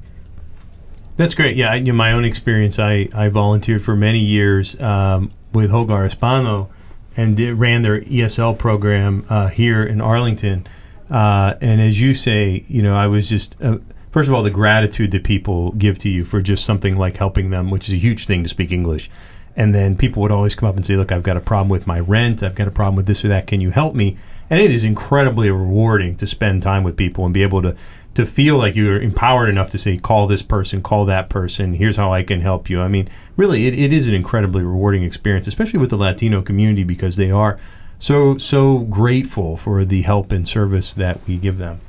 That's 1.17 1.35
great. 1.35 1.57
Yeah, 1.57 1.75
in 1.75 1.97
my 1.97 2.13
own 2.13 2.25
experience, 2.25 2.79
I, 2.79 3.09
I 3.15 3.29
volunteered 3.29 3.83
for 3.83 3.97
many 3.97 4.19
years 4.19 4.81
um, 4.83 5.31
with 5.53 5.71
Hogar 5.71 6.05
Hispano 6.05 6.69
and 7.17 7.37
did, 7.37 7.55
ran 7.55 7.81
their 7.83 8.03
ESL 8.03 8.59
program 8.59 9.25
uh, 9.31 9.49
here 9.49 9.83
in 9.83 10.03
Arlington. 10.03 10.67
Uh, 11.11 11.55
and 11.63 11.81
as 11.81 12.01
you 12.01 12.13
say, 12.13 12.65
you 12.69 12.83
know, 12.83 12.95
I 12.95 13.07
was 13.07 13.31
just, 13.31 13.57
uh, 13.63 13.79
first 14.13 14.29
of 14.29 14.35
all, 14.35 14.43
the 14.43 14.51
gratitude 14.51 15.11
that 15.13 15.25
people 15.25 15.73
give 15.73 15.99
to 16.01 16.11
you 16.11 16.25
for 16.25 16.43
just 16.43 16.67
something 16.67 16.97
like 16.99 17.17
helping 17.17 17.49
them, 17.49 17.71
which 17.71 17.89
is 17.89 17.95
a 17.95 17.99
huge 17.99 18.27
thing 18.27 18.43
to 18.43 18.49
speak 18.49 18.71
English. 18.71 19.11
And 19.57 19.75
then 19.75 19.97
people 19.97 20.23
would 20.23 20.31
always 20.31 20.55
come 20.55 20.69
up 20.69 20.77
and 20.77 20.85
say, 20.85 20.97
Look, 20.97 21.11
I've 21.11 21.23
got 21.23 21.37
a 21.37 21.40
problem 21.40 21.69
with 21.69 21.87
my 21.87 21.99
rent. 21.99 22.42
I've 22.42 22.55
got 22.55 22.69
a 22.69 22.73
problem 22.73 22.95
with 22.95 23.07
this 23.07 23.25
or 23.25 23.29
that. 23.29 23.47
Can 23.47 23.61
you 23.61 23.71
help 23.71 23.95
me? 23.95 24.19
And 24.51 24.61
it 24.61 24.71
is 24.71 24.85
incredibly 24.85 25.51
rewarding 25.51 26.16
to 26.16 26.27
spend 26.27 26.62
time 26.62 26.85
with 26.85 26.97
people 26.97 27.25
and 27.25 27.35
be 27.35 27.42
able 27.42 27.62
to 27.62 27.77
to 28.16 28.25
feel 28.25 28.57
like 28.57 28.75
you're 28.75 28.99
empowered 28.99 29.47
enough 29.47 29.69
to 29.69 29.77
say, 29.77 29.99
call 29.99 30.27
this 30.27 30.40
person, 30.40 30.83
call 30.83 31.05
that 31.05 31.29
person, 31.29 31.75
here's 31.75 31.97
how 31.97 32.11
I 32.14 32.23
can 32.23 32.40
help 32.40 32.71
you. 32.71 32.81
I 32.81 32.88
mean, 32.88 33.11
really, 33.37 33.66
it, 33.66 33.79
it 33.79 33.92
is 33.92 34.07
an 34.07 34.14
incredibly 34.14 34.62
rewarding 34.62 35.03
experience, 35.03 35.47
especially 35.47 35.81
with 35.81 35.90
the 35.90 35.99
Latino 35.99 36.40
community 36.40 36.83
because 36.83 37.16
they 37.16 37.31
are 37.31 37.61
so, 37.99 38.38
so 38.38 38.79
grateful 38.79 39.59
for 39.59 39.85
the 39.85 40.01
help 40.01 40.33
and 40.33 40.49
service 40.49 40.95
that 40.95 41.21
we 41.29 41.37
give 41.37 41.59
them. 41.59 41.81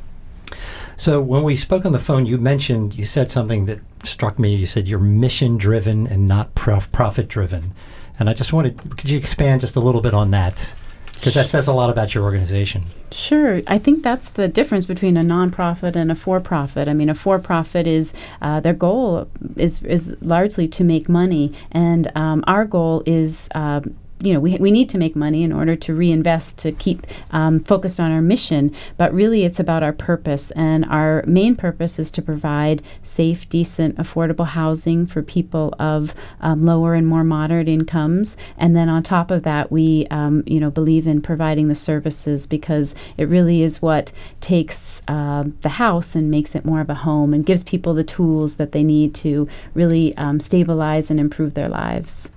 So 0.98 1.22
when 1.22 1.44
we 1.44 1.56
spoke 1.56 1.86
on 1.86 1.92
the 1.92 2.00
phone, 2.00 2.26
you 2.26 2.40
mentioned, 2.40 2.96
you 2.96 3.06
said 3.06 3.30
something 3.30 3.68
that 3.68 3.80
struck 4.04 4.40
me. 4.40 4.56
You 4.56 4.66
said 4.66 4.88
you're 4.88 5.00
mission 5.00 5.58
driven 5.58 6.08
and 6.08 6.28
not 6.28 6.56
prof- 6.56 6.92
profit 6.92 7.28
driven. 7.28 7.74
And 8.20 8.30
I 8.30 8.34
just 8.34 8.52
wanted, 8.52 8.98
could 8.98 9.10
you 9.10 9.18
expand 9.18 9.62
just 9.62 9.76
a 9.76 9.80
little 9.80 10.02
bit 10.02 10.16
on 10.16 10.32
that? 10.32 10.74
Because 11.14 11.36
that 11.36 11.48
says 11.48 11.68
a 11.68 11.74
lot 11.74 11.90
about 11.92 12.16
your 12.16 12.24
organization. 12.24 12.84
Sure. 13.12 13.62
I 13.68 13.78
think 13.78 14.04
that's 14.04 14.30
the 14.30 14.48
difference 14.48 14.86
between 14.86 15.18
a 15.18 15.24
nonprofit 15.24 15.96
and 15.96 16.12
a 16.12 16.16
for-profit. 16.16 16.88
I 16.88 16.94
mean, 16.94 17.10
a 17.10 17.16
for-profit 17.16 17.88
is 17.88 18.14
uh, 18.42 18.60
their 18.60 18.74
goal 18.74 19.28
is 19.56 19.82
is 19.82 20.16
largely 20.22 20.68
to 20.68 20.84
make 20.84 21.10
money, 21.10 21.54
and 21.72 22.12
um, 22.16 22.44
our 22.48 22.66
goal 22.66 23.02
is. 23.06 23.50
Uh, 23.56 23.82
you 24.20 24.34
know, 24.34 24.40
we, 24.40 24.58
we 24.58 24.72
need 24.72 24.90
to 24.90 24.98
make 24.98 25.16
money 25.16 25.44
in 25.44 25.54
order 25.54 25.76
to 25.76 25.94
reinvest 25.94 26.58
to 26.60 26.72
keep 26.72 27.06
um, 27.32 27.60
focused 27.60 28.00
on 28.00 28.12
our 28.12 28.22
mission, 28.22 28.74
but 28.98 29.14
really 29.14 29.44
it's 29.44 29.60
about 29.60 29.84
our 29.84 29.94
purpose. 29.94 30.50
And 30.52 30.86
our 30.86 31.24
main 31.28 31.56
purpose 31.56 32.00
is 32.00 32.10
to 32.12 32.22
provide 32.22 32.82
safe, 33.04 33.48
decent, 33.48 33.96
affordable 33.98 34.48
housing 34.48 35.06
for 35.06 35.22
people 35.22 35.74
of 35.78 36.16
um, 36.42 36.66
lower 36.66 36.96
and 36.96 37.06
more 37.06 37.24
moderate 37.24 37.70
incomes. 37.70 38.38
And 38.58 38.76
then 38.76 38.90
on 38.90 39.04
top 39.04 39.30
of 39.30 39.44
that, 39.44 39.72
we, 39.72 40.08
um, 40.10 40.44
you 40.48 40.60
know, 40.60 40.72
believe 40.72 41.06
in 41.06 41.22
providing 41.22 41.68
the 41.68 41.76
services 41.76 42.48
because 42.48 42.96
it 43.18 43.28
really 43.28 43.62
is 43.62 43.82
what 43.82 44.12
takes 44.42 45.04
uh, 45.08 45.44
the 45.62 45.70
house 45.70 46.16
and 46.16 46.32
makes 46.32 46.56
it 46.56 46.66
more 46.66 46.82
of 46.82 46.90
a 46.90 46.96
home 46.96 47.34
and 47.34 47.46
gives 47.46 47.64
people 47.64 47.94
the 47.94 48.04
tools 48.04 48.56
that 48.56 48.72
they 48.72 48.84
need 48.84 49.14
to 49.14 49.48
really 49.76 50.18
um, 50.18 50.40
stabilize 50.40 51.12
and 51.12 51.20
improve 51.20 51.54
their 51.54 51.70
lives. 51.70 52.32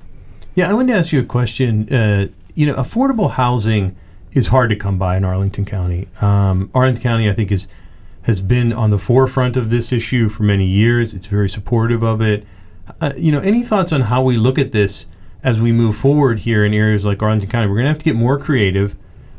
Yeah, 0.61 0.69
I 0.69 0.75
wanted 0.75 0.93
to 0.93 0.99
ask 0.99 1.11
you 1.11 1.21
a 1.21 1.25
question. 1.25 1.91
Uh, 1.91 2.29
you 2.55 2.67
know, 2.67 2.75
affordable 2.75 3.31
housing 3.31 3.97
is 4.33 4.49
hard 4.49 4.69
to 4.69 4.77
come 4.77 4.99
by 4.99 5.17
in 5.17 5.25
Arlington 5.25 5.65
County. 5.65 6.07
Um, 6.21 6.71
Arlington 6.75 7.03
County, 7.03 7.31
I 7.31 7.33
think, 7.33 7.51
is 7.51 7.67
has 8.25 8.43
been 8.43 8.71
on 8.71 8.91
the 8.91 8.99
forefront 8.99 9.57
of 9.57 9.71
this 9.71 9.91
issue 9.91 10.29
for 10.29 10.43
many 10.43 10.67
years. 10.67 11.15
It's 11.15 11.25
very 11.25 11.49
supportive 11.49 12.03
of 12.03 12.21
it. 12.21 12.47
Uh, 13.01 13.15
you 13.17 13.33
know, 13.33 13.41
any 13.41 13.63
thoughts 13.63 13.91
on 13.91 14.03
how 14.03 14.21
we 14.21 14.37
look 14.37 14.59
at 14.59 14.73
this 14.73 15.07
as 15.43 15.63
we 15.63 15.73
move 15.73 15.97
forward 15.97 16.41
here 16.41 16.63
in 16.63 16.75
areas 16.75 17.07
like 17.07 17.23
Arlington 17.23 17.49
County? 17.49 17.67
We're 17.67 17.77
going 17.77 17.87
to 17.87 17.93
have 17.93 17.99
to 18.01 18.05
get 18.05 18.17
more 18.17 18.39
creative. 18.39 18.97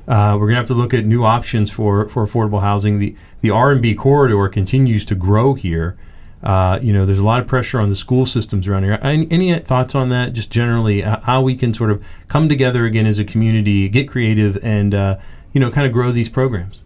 Uh, 0.07 0.37
we're 0.39 0.47
going 0.47 0.55
to 0.55 0.61
have 0.61 0.67
to 0.69 0.73
look 0.73 0.91
at 0.91 1.05
new 1.05 1.23
options 1.23 1.69
for, 1.69 2.09
for 2.09 2.25
affordable 2.25 2.61
housing. 2.61 2.97
The 2.97 3.15
the 3.41 3.51
R 3.51 3.71
and 3.71 3.79
B 3.79 3.93
corridor 3.93 4.47
continues 4.47 5.05
to 5.05 5.13
grow 5.13 5.53
here. 5.53 5.95
Uh, 6.43 6.79
you 6.81 6.91
know, 6.91 7.05
there's 7.05 7.19
a 7.19 7.23
lot 7.23 7.39
of 7.39 7.47
pressure 7.47 7.79
on 7.79 7.89
the 7.89 7.95
school 7.95 8.25
systems 8.25 8.67
around 8.67 8.83
here. 8.83 8.97
Any, 9.01 9.59
thoughts 9.59 9.93
on 9.93 10.09
that? 10.09 10.33
Just 10.33 10.49
generally, 10.49 11.03
uh, 11.03 11.19
how 11.21 11.41
we 11.41 11.55
can 11.55 11.73
sort 11.73 11.91
of 11.91 12.03
come 12.27 12.49
together 12.49 12.85
again 12.85 13.05
as 13.05 13.19
a 13.19 13.25
community, 13.25 13.87
get 13.89 14.07
creative, 14.07 14.57
and 14.63 14.95
uh, 14.95 15.17
you 15.53 15.59
know, 15.59 15.69
kind 15.69 15.85
of 15.85 15.93
grow 15.93 16.11
these 16.11 16.29
programs. 16.29 16.83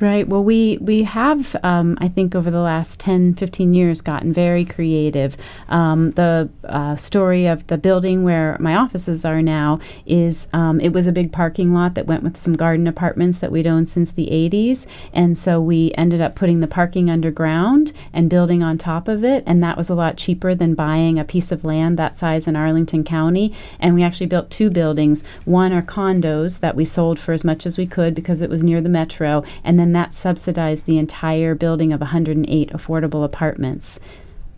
Right. 0.00 0.28
Well, 0.28 0.44
we 0.44 0.78
we 0.80 1.02
have, 1.02 1.56
um, 1.64 1.98
I 2.00 2.06
think, 2.06 2.36
over 2.36 2.52
the 2.52 2.60
last 2.60 3.00
10, 3.00 3.34
15 3.34 3.74
years, 3.74 4.00
gotten 4.00 4.32
very 4.32 4.64
creative. 4.64 5.36
Um, 5.68 6.12
the 6.12 6.48
uh, 6.62 6.94
story 6.94 7.46
of 7.46 7.66
the 7.66 7.78
building 7.78 8.22
where 8.22 8.56
my 8.60 8.76
offices 8.76 9.24
are 9.24 9.42
now 9.42 9.80
is 10.06 10.46
um, 10.52 10.78
it 10.80 10.92
was 10.92 11.08
a 11.08 11.12
big 11.12 11.32
parking 11.32 11.74
lot 11.74 11.96
that 11.96 12.06
went 12.06 12.22
with 12.22 12.36
some 12.36 12.52
garden 12.52 12.86
apartments 12.86 13.38
that 13.38 13.50
we'd 13.50 13.66
owned 13.66 13.88
since 13.88 14.12
the 14.12 14.28
80s. 14.28 14.86
And 15.12 15.36
so 15.36 15.60
we 15.60 15.90
ended 15.96 16.20
up 16.20 16.36
putting 16.36 16.60
the 16.60 16.68
parking 16.68 17.10
underground 17.10 17.92
and 18.12 18.30
building 18.30 18.62
on 18.62 18.78
top 18.78 19.08
of 19.08 19.24
it. 19.24 19.42
And 19.48 19.60
that 19.64 19.76
was 19.76 19.88
a 19.88 19.96
lot 19.96 20.16
cheaper 20.16 20.54
than 20.54 20.76
buying 20.76 21.18
a 21.18 21.24
piece 21.24 21.50
of 21.50 21.64
land 21.64 21.98
that 21.98 22.16
size 22.16 22.46
in 22.46 22.54
Arlington 22.54 23.02
County. 23.02 23.52
And 23.80 23.96
we 23.96 24.04
actually 24.04 24.26
built 24.26 24.48
two 24.48 24.70
buildings. 24.70 25.24
One 25.44 25.72
are 25.72 25.82
condos 25.82 26.60
that 26.60 26.76
we 26.76 26.84
sold 26.84 27.18
for 27.18 27.32
as 27.32 27.42
much 27.42 27.66
as 27.66 27.76
we 27.76 27.86
could 27.86 28.14
because 28.14 28.40
it 28.40 28.50
was 28.50 28.62
near 28.62 28.80
the 28.80 28.88
metro. 28.88 29.42
And 29.64 29.76
then 29.76 29.87
and 29.88 29.96
that 29.96 30.12
subsidized 30.12 30.84
the 30.84 30.98
entire 30.98 31.54
building 31.54 31.94
of 31.94 32.00
108 32.00 32.70
affordable 32.72 33.24
apartments. 33.24 33.98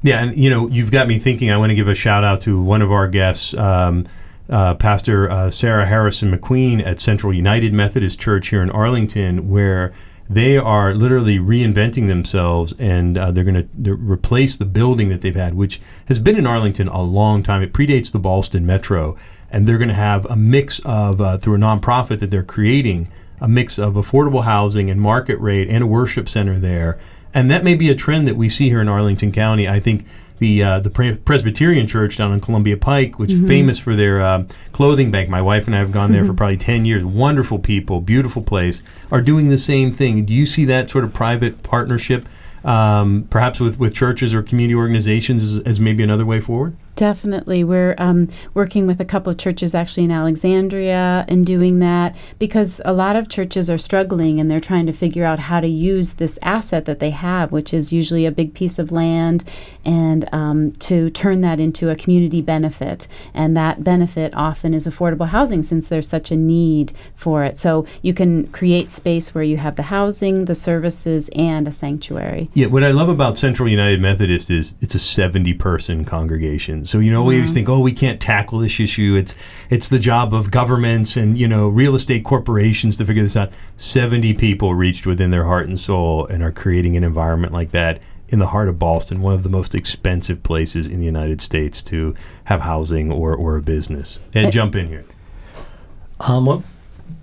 Yeah, 0.03 0.25
and 0.25 0.37
you 0.37 0.51
know, 0.51 0.67
you've 0.67 0.91
got 0.91 1.07
me 1.07 1.21
thinking. 1.21 1.53
I 1.53 1.57
want 1.57 1.71
to 1.71 1.77
give 1.77 1.87
a 1.87 1.95
shout 1.95 2.25
out 2.25 2.41
to 2.43 2.61
one 2.61 2.83
of 2.83 2.91
our 2.91 3.07
guests, 3.07 3.55
um, 3.55 4.09
uh, 4.49 4.75
Pastor 4.75 5.31
uh, 5.31 5.53
Sarah 5.53 5.87
Harrison 5.87 6.37
McQueen 6.37 6.85
at 6.85 6.99
Central 6.99 7.33
United 7.33 7.73
Methodist 7.73 8.19
Church 8.19 8.49
here 8.49 8.61
in 8.61 8.71
Arlington, 8.71 9.49
where 9.49 9.95
they 10.29 10.59
are 10.59 10.97
literally 10.97 11.39
reinventing 11.39 12.09
themselves 12.09 12.75
and 12.81 13.17
uh, 13.17 13.31
they're 13.31 13.45
going 13.45 13.69
to 13.85 13.95
replace 13.95 14.57
the 14.57 14.65
building 14.65 15.11
that 15.11 15.21
they've 15.21 15.37
had, 15.37 15.55
which 15.55 15.81
has 16.07 16.19
been 16.19 16.37
in 16.37 16.45
Arlington 16.45 16.89
a 16.89 17.03
long 17.03 17.45
time. 17.45 17.63
It 17.63 17.73
predates 17.73 18.11
the 18.11 18.19
Ballston 18.19 18.65
Metro, 18.65 19.17
and 19.49 19.69
they're 19.69 19.79
going 19.79 19.87
to 19.87 19.95
have 19.95 20.27
a 20.27 20.35
mix 20.35 20.81
of 20.81 21.21
uh, 21.21 21.39
through 21.39 21.55
a 21.55 21.59
nonprofit 21.59 22.19
that 22.19 22.33
they're 22.33 22.43
creating 22.43 23.13
a 23.41 23.49
mix 23.49 23.79
of 23.79 23.95
affordable 23.95 24.45
housing 24.45 24.91
and 24.91 25.01
market 25.01 25.39
rate 25.41 25.69
and 25.69 25.83
a 25.83 25.87
worship 25.87 26.29
center 26.29 26.59
there. 26.59 26.99
And 27.33 27.51
that 27.51 27.65
may 27.65 27.75
be 27.75 27.91
a 27.91 27.95
trend 27.95 28.27
that 28.29 28.37
we 28.37 28.49
see 28.49 28.69
here 28.69 28.81
in 28.81 28.89
Arlington 28.89 29.33
County. 29.33 29.69
I 29.69 29.81
think 29.81 30.05
the 30.41 30.63
uh, 30.63 30.81
the 30.81 31.19
Presbyterian 31.25 31.87
Church 31.87 32.17
down 32.17 32.33
on 32.33 32.41
Columbia 32.41 32.77
Pike, 32.77 33.19
which 33.19 33.31
mm-hmm. 33.31 33.45
is 33.45 33.49
famous 33.49 33.79
for 33.79 33.95
their 33.95 34.21
uh, 34.21 34.45
clothing 34.73 35.11
bank. 35.11 35.29
My 35.29 35.43
wife 35.43 35.67
and 35.67 35.77
I 35.77 35.79
have 35.79 35.93
gone 35.93 36.13
there 36.13 36.25
for 36.25 36.33
probably 36.33 36.57
ten 36.57 36.85
years. 36.85 37.05
Wonderful 37.05 37.59
people, 37.59 38.01
beautiful 38.01 38.43
place, 38.43 38.83
are 39.13 39.21
doing 39.21 39.51
the 39.51 39.59
same 39.59 39.93
thing. 39.93 40.25
Do 40.25 40.35
you 40.35 40.47
see 40.47 40.65
that 40.65 40.91
sort 40.91 41.05
of 41.05 41.13
private 41.13 41.63
partnership, 41.63 42.27
um, 42.65 43.27
perhaps 43.31 43.61
with, 43.61 43.79
with 43.79 43.95
churches 43.95 44.33
or 44.33 44.43
community 44.43 44.75
organizations, 44.75 45.43
as, 45.43 45.63
as 45.65 45.79
maybe 45.79 46.03
another 46.03 46.25
way 46.25 46.41
forward? 46.41 46.75
Definitely. 46.97 47.65
We're 47.65 47.95
um, 47.99 48.29
working 48.53 48.87
with 48.87 49.01
a 49.01 49.05
couple 49.05 49.31
of 49.31 49.39
churches 49.39 49.75
actually 49.75 50.05
in 50.05 50.13
Alexandria 50.13 51.25
and 51.29 51.47
doing 51.47 51.79
that 51.81 52.15
because 52.39 52.83
a 52.85 52.93
lot 52.93 53.17
of 53.17 53.29
churches 53.29 53.71
are 53.71 53.79
struggling 53.79 54.39
and 54.39 54.51
they're 54.51 54.61
trying 54.61 54.87
to 54.87 54.93
figure 54.93 55.25
out 55.25 55.39
how 55.39 55.61
to 55.61 55.69
use 55.69 56.15
this 56.15 56.39
asset 56.43 56.85
that 56.85 56.99
they 56.99 57.11
have, 57.11 57.53
which 57.53 57.73
is 57.73 57.93
usually 57.93 58.27
a 58.27 58.31
big 58.31 58.53
piece 58.53 58.79
of 58.79 58.93
land, 58.93 59.45
and 59.85 60.29
um, 60.35 60.73
to 60.73 61.09
turn 61.11 61.41
that 61.41 61.59
into 61.59 61.89
a 61.89 61.97
community 61.97 62.43
benefit. 62.43 63.07
And 63.33 63.57
that 63.57 63.83
benefit 63.83 64.35
often 64.35 64.75
is 64.75 64.87
affordable 64.87 65.29
housing 65.29 65.63
since 65.63 65.89
there's 65.89 66.09
such 66.09 66.31
a 66.31 66.37
need 66.37 66.93
for 67.15 67.45
it. 67.45 67.59
So 67.59 67.87
you 68.03 68.13
can 68.13 68.47
create 68.49 68.91
space 68.91 69.35
where 69.35 69.45
you 69.45 69.57
have 69.57 69.77
the 69.77 69.85
housing, 69.85 70.45
the 70.45 70.55
services, 70.55 71.31
and 71.35 71.67
a 71.67 71.73
sanctuary. 71.73 72.51
Yeah, 72.53 72.67
what 72.67 72.85
I 72.85 72.91
love 72.91 73.09
about 73.09 73.39
Central 73.39 73.69
United 73.69 74.01
Methodist 74.01 74.51
is 74.51 74.75
it's 74.81 74.95
a 74.95 74.99
70 74.99 75.55
person 75.55 76.05
congregation. 76.05 76.85
So 76.91 76.99
you 76.99 77.13
know, 77.13 77.23
we 77.23 77.37
always 77.37 77.55
think, 77.55 77.69
oh, 77.69 77.79
we 77.79 77.93
can't 77.93 78.21
tackle 78.21 78.59
this 78.59 78.81
issue. 78.81 79.15
It's 79.17 79.37
it's 79.71 79.89
the 79.89 80.01
job 80.01 80.35
of 80.35 80.51
governments 80.51 81.17
and 81.17 81.39
you 81.39 81.47
know 81.47 81.69
real 81.69 81.95
estate 81.95 82.25
corporations 82.25 82.97
to 82.97 83.05
figure 83.05 83.23
this 83.23 83.37
out. 83.37 83.53
Seventy 83.77 84.35
people 84.35 84.75
reached 84.75 85.07
within 85.07 85.31
their 85.31 85.45
heart 85.45 85.69
and 85.69 85.79
soul 85.79 86.27
and 86.27 86.43
are 86.43 86.51
creating 86.51 86.97
an 86.97 87.05
environment 87.05 87.53
like 87.53 87.71
that 87.71 88.01
in 88.29 88.41
the 88.41 88.49
heart 88.49 88.69
of 88.69 88.77
Ballston, 88.77 89.21
one 89.21 89.35
of 89.35 89.45
the 89.45 89.49
most 89.49 89.73
expensive 89.75 90.43
places 90.43 90.89
in 90.89 90.99
the 90.99 91.07
United 91.07 91.41
States 91.41 91.81
to 91.83 92.15
have 92.45 92.63
housing 92.63 93.13
or, 93.13 93.35
or 93.35 93.57
a 93.57 93.63
business. 93.63 94.19
And 94.35 94.47
uh, 94.47 94.51
jump 94.51 94.75
in 94.75 94.89
here. 94.89 95.05
Um, 96.21 96.47
well, 96.47 96.65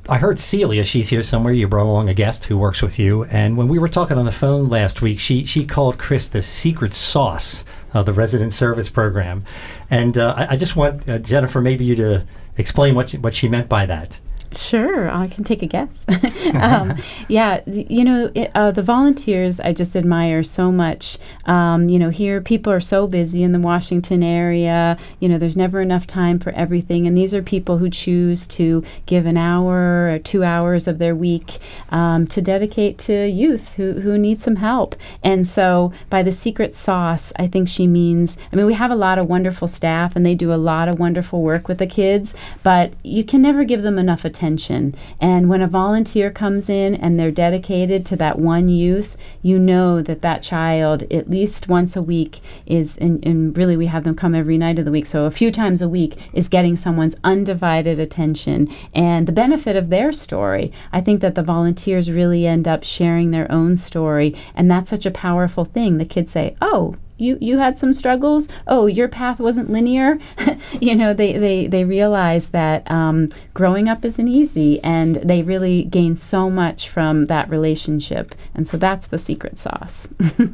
I 0.10 0.18
heard 0.18 0.40
Celia, 0.40 0.84
she's 0.84 1.10
here 1.10 1.24
somewhere. 1.24 1.54
You 1.54 1.68
brought 1.68 1.86
along 1.86 2.10
a 2.10 2.14
guest 2.14 2.46
who 2.46 2.58
works 2.58 2.82
with 2.82 3.00
you. 3.00 3.24
And 3.26 3.58
when 3.58 3.68
we 3.68 3.80
were 3.80 3.90
talking 3.90 4.18
on 4.18 4.26
the 4.26 4.32
phone 4.32 4.70
last 4.70 5.02
week, 5.02 5.20
she, 5.20 5.46
she 5.46 5.66
called 5.66 5.98
Chris 5.98 6.28
the 6.28 6.42
secret 6.42 6.94
sauce 6.94 7.64
of 8.00 8.06
the 8.06 8.14
resident 8.14 8.54
service 8.54 8.90
program. 8.90 9.44
And 9.90 10.18
uh, 10.18 10.34
I, 10.38 10.54
I, 10.54 10.56
just 10.58 10.76
want, 10.76 11.10
uh, 11.10 11.20
Jennifer, 11.20 11.62
maybe 11.62 11.86
you 11.86 11.96
to 11.96 12.26
explain 12.58 12.96
what, 12.96 13.12
what 13.14 13.34
she 13.34 13.48
meant 13.48 13.70
by 13.70 13.86
that. 13.86 14.20
Sure, 14.54 15.10
I 15.10 15.28
can 15.28 15.44
take 15.44 15.62
a 15.62 15.66
guess. 15.66 16.06
um, 16.56 16.96
yeah, 17.28 17.62
you 17.68 18.04
know, 18.04 18.32
it, 18.34 18.52
uh, 18.56 18.72
the 18.72 18.82
volunteers 18.82 19.60
I 19.60 19.74
just 19.74 19.96
admire 19.96 20.44
so 20.44 20.72
much. 20.72 21.18
Um, 21.46 21.90
you 21.90 22.00
know, 22.00 22.10
here 22.10 22.42
people 22.42 22.72
are 22.72 22.80
so 22.80 23.08
busy 23.08 23.44
in 23.44 23.52
the 23.52 23.60
Washington 23.60 24.24
area. 24.24 24.98
You 25.20 25.30
know, 25.30 25.38
there's 25.38 25.58
never 25.58 25.82
enough 25.82 26.08
time 26.08 26.40
for 26.40 26.52
everything. 26.52 27.06
And 27.06 27.18
these 27.18 27.34
are 27.34 27.42
people 27.42 27.80
who 27.80 27.90
choose 27.90 28.48
to 28.48 28.84
give 29.06 29.26
an 29.26 29.38
hour 29.38 30.10
or 30.10 30.20
two 30.20 30.44
hours 30.44 30.88
of 30.88 30.98
their 30.98 31.16
week 31.16 31.60
um, 31.90 32.26
to 32.28 32.42
dedicate 32.42 32.98
to 33.00 33.28
youth 33.28 33.74
who, 33.74 34.02
who 34.02 34.18
need 34.18 34.42
some 34.42 34.58
help. 34.58 34.96
And 35.24 35.48
so 35.48 35.92
by 36.10 36.24
the 36.24 36.32
secret 36.32 36.74
sauce, 36.74 37.34
I 37.36 37.48
think 37.48 37.68
she 37.68 37.88
means, 37.88 38.38
I 38.52 38.56
mean, 38.56 38.66
we 38.66 38.74
have 38.74 38.92
a 38.92 38.96
lot 38.96 39.20
of 39.20 39.28
wonderful 39.28 39.68
staff 39.68 40.16
and 40.16 40.26
they 40.26 40.36
do 40.36 40.54
a 40.54 40.56
lot 40.56 40.88
of 40.88 41.00
wonderful 41.00 41.42
work 41.42 41.68
with 41.68 41.80
the 41.80 41.88
kids, 41.88 42.34
but 42.64 42.94
you 43.04 43.24
can 43.24 43.42
never 43.42 43.64
give 43.64 43.82
them 43.82 43.98
enough 43.98 44.24
attention 44.24 44.47
attention. 44.48 44.96
And 45.20 45.50
when 45.50 45.62
a 45.62 45.68
volunteer 45.68 46.32
comes 46.32 46.70
in 46.70 46.96
and 46.96 47.20
they're 47.20 47.32
dedicated 47.32 48.06
to 48.06 48.16
that 48.16 48.40
one 48.40 48.70
youth, 48.70 49.18
you 49.42 49.60
know 49.60 50.02
that 50.02 50.22
that 50.22 50.42
child, 50.42 51.04
at 51.12 51.30
least 51.30 51.68
once 51.68 51.96
a 51.96 52.02
week, 52.02 52.40
is, 52.66 52.98
and, 52.98 53.26
and 53.26 53.58
really 53.58 53.76
we 53.76 53.88
have 53.88 54.06
them 54.06 54.16
come 54.16 54.34
every 54.34 54.58
night 54.58 54.80
of 54.80 54.86
the 54.86 54.92
week, 54.92 55.06
so 55.06 55.26
a 55.26 55.32
few 55.32 55.52
times 55.52 55.82
a 55.82 55.90
week, 55.90 56.18
is 56.34 56.48
getting 56.48 56.78
someone's 56.78 57.16
undivided 57.24 58.00
attention. 58.00 58.70
And 58.94 59.28
the 59.28 59.34
benefit 59.34 59.76
of 59.76 59.90
their 59.90 60.14
story, 60.14 60.72
I 60.94 61.02
think 61.02 61.20
that 61.22 61.36
the 61.36 61.44
volunteers 61.44 62.10
really 62.10 62.48
end 62.48 62.68
up 62.68 62.84
sharing 62.84 63.32
their 63.32 63.52
own 63.52 63.76
story. 63.76 64.34
And 64.56 64.72
that's 64.72 64.90
such 64.90 65.06
a 65.06 65.12
powerful 65.12 65.66
thing. 65.66 65.98
The 65.98 66.06
kids 66.06 66.32
say, 66.32 66.56
oh, 66.62 66.96
you 67.18 67.38
you 67.42 67.58
had 67.58 67.78
some 67.78 67.94
struggles 67.94 68.48
oh 68.68 68.86
your 68.86 69.08
path 69.08 69.40
wasn't 69.40 69.70
linear 69.70 70.20
you 70.80 70.96
know 70.96 71.14
they 71.14 71.38
they 71.38 71.68
they 71.68 71.84
realize 71.84 72.50
that 72.50 72.90
um, 72.90 73.30
growing 73.54 73.90
up 73.90 74.04
isn't 74.06 74.28
easy 74.28 74.82
and 74.84 75.16
they 75.18 75.42
really 75.42 75.84
gain 75.84 76.16
so 76.16 76.50
much 76.50 76.90
from 76.90 77.26
that 77.26 77.50
relationship 77.50 78.36
and 78.54 78.68
so 78.68 78.78
that's 78.78 79.08
the 79.08 79.18
secret 79.18 79.58
sauce 79.58 80.08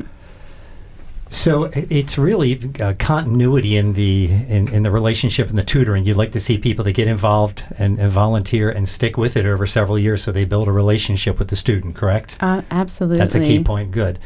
So 1.34 1.72
it's 1.74 2.16
really 2.16 2.62
uh, 2.80 2.94
continuity 3.00 3.76
in 3.76 3.94
the 3.94 4.26
in, 4.26 4.72
in 4.72 4.84
the 4.84 4.92
relationship 4.92 5.50
and 5.50 5.58
the 5.58 5.64
tutoring. 5.64 6.06
You'd 6.06 6.16
like 6.16 6.32
to 6.34 6.40
see 6.40 6.60
people 6.60 6.86
that 6.86 6.92
get 6.92 7.08
involved 7.08 7.64
and, 7.80 7.98
and, 7.98 8.12
volunteer 8.12 8.70
and 8.70 8.88
stick 8.88 9.18
with 9.18 9.36
it 9.36 9.44
over 9.48 9.66
several 9.66 9.98
years, 9.98 10.24
so 10.24 10.32
they 10.32 10.46
build 10.46 10.68
a 10.68 10.72
relationship 10.72 11.40
with 11.40 11.48
the 11.48 11.56
student. 11.56 11.96
Correct? 11.96 12.38
Uh, 12.40 12.62
absolutely. 12.70 13.18
That's 13.18 13.34
a 13.34 13.40
key 13.40 13.64
point. 13.64 13.90
Good. 13.90 14.20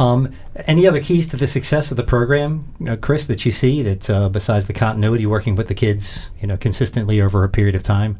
Um, 0.00 0.32
any 0.66 0.86
other 0.86 1.02
keys 1.02 1.28
to 1.28 1.36
the 1.36 1.46
success 1.46 1.90
of 1.90 1.98
the 1.98 2.02
program, 2.02 2.64
uh, 2.88 2.96
Chris, 2.96 3.26
that 3.26 3.44
you 3.44 3.52
see 3.52 3.82
that 3.82 4.08
uh, 4.08 4.30
besides 4.30 4.64
the 4.66 4.72
continuity, 4.72 5.26
working 5.26 5.56
with 5.56 5.68
the 5.68 5.74
kids, 5.74 6.30
you 6.40 6.46
know, 6.48 6.56
consistently 6.56 7.20
over 7.20 7.44
a 7.44 7.50
period 7.50 7.74
of 7.74 7.82
time? 7.82 8.16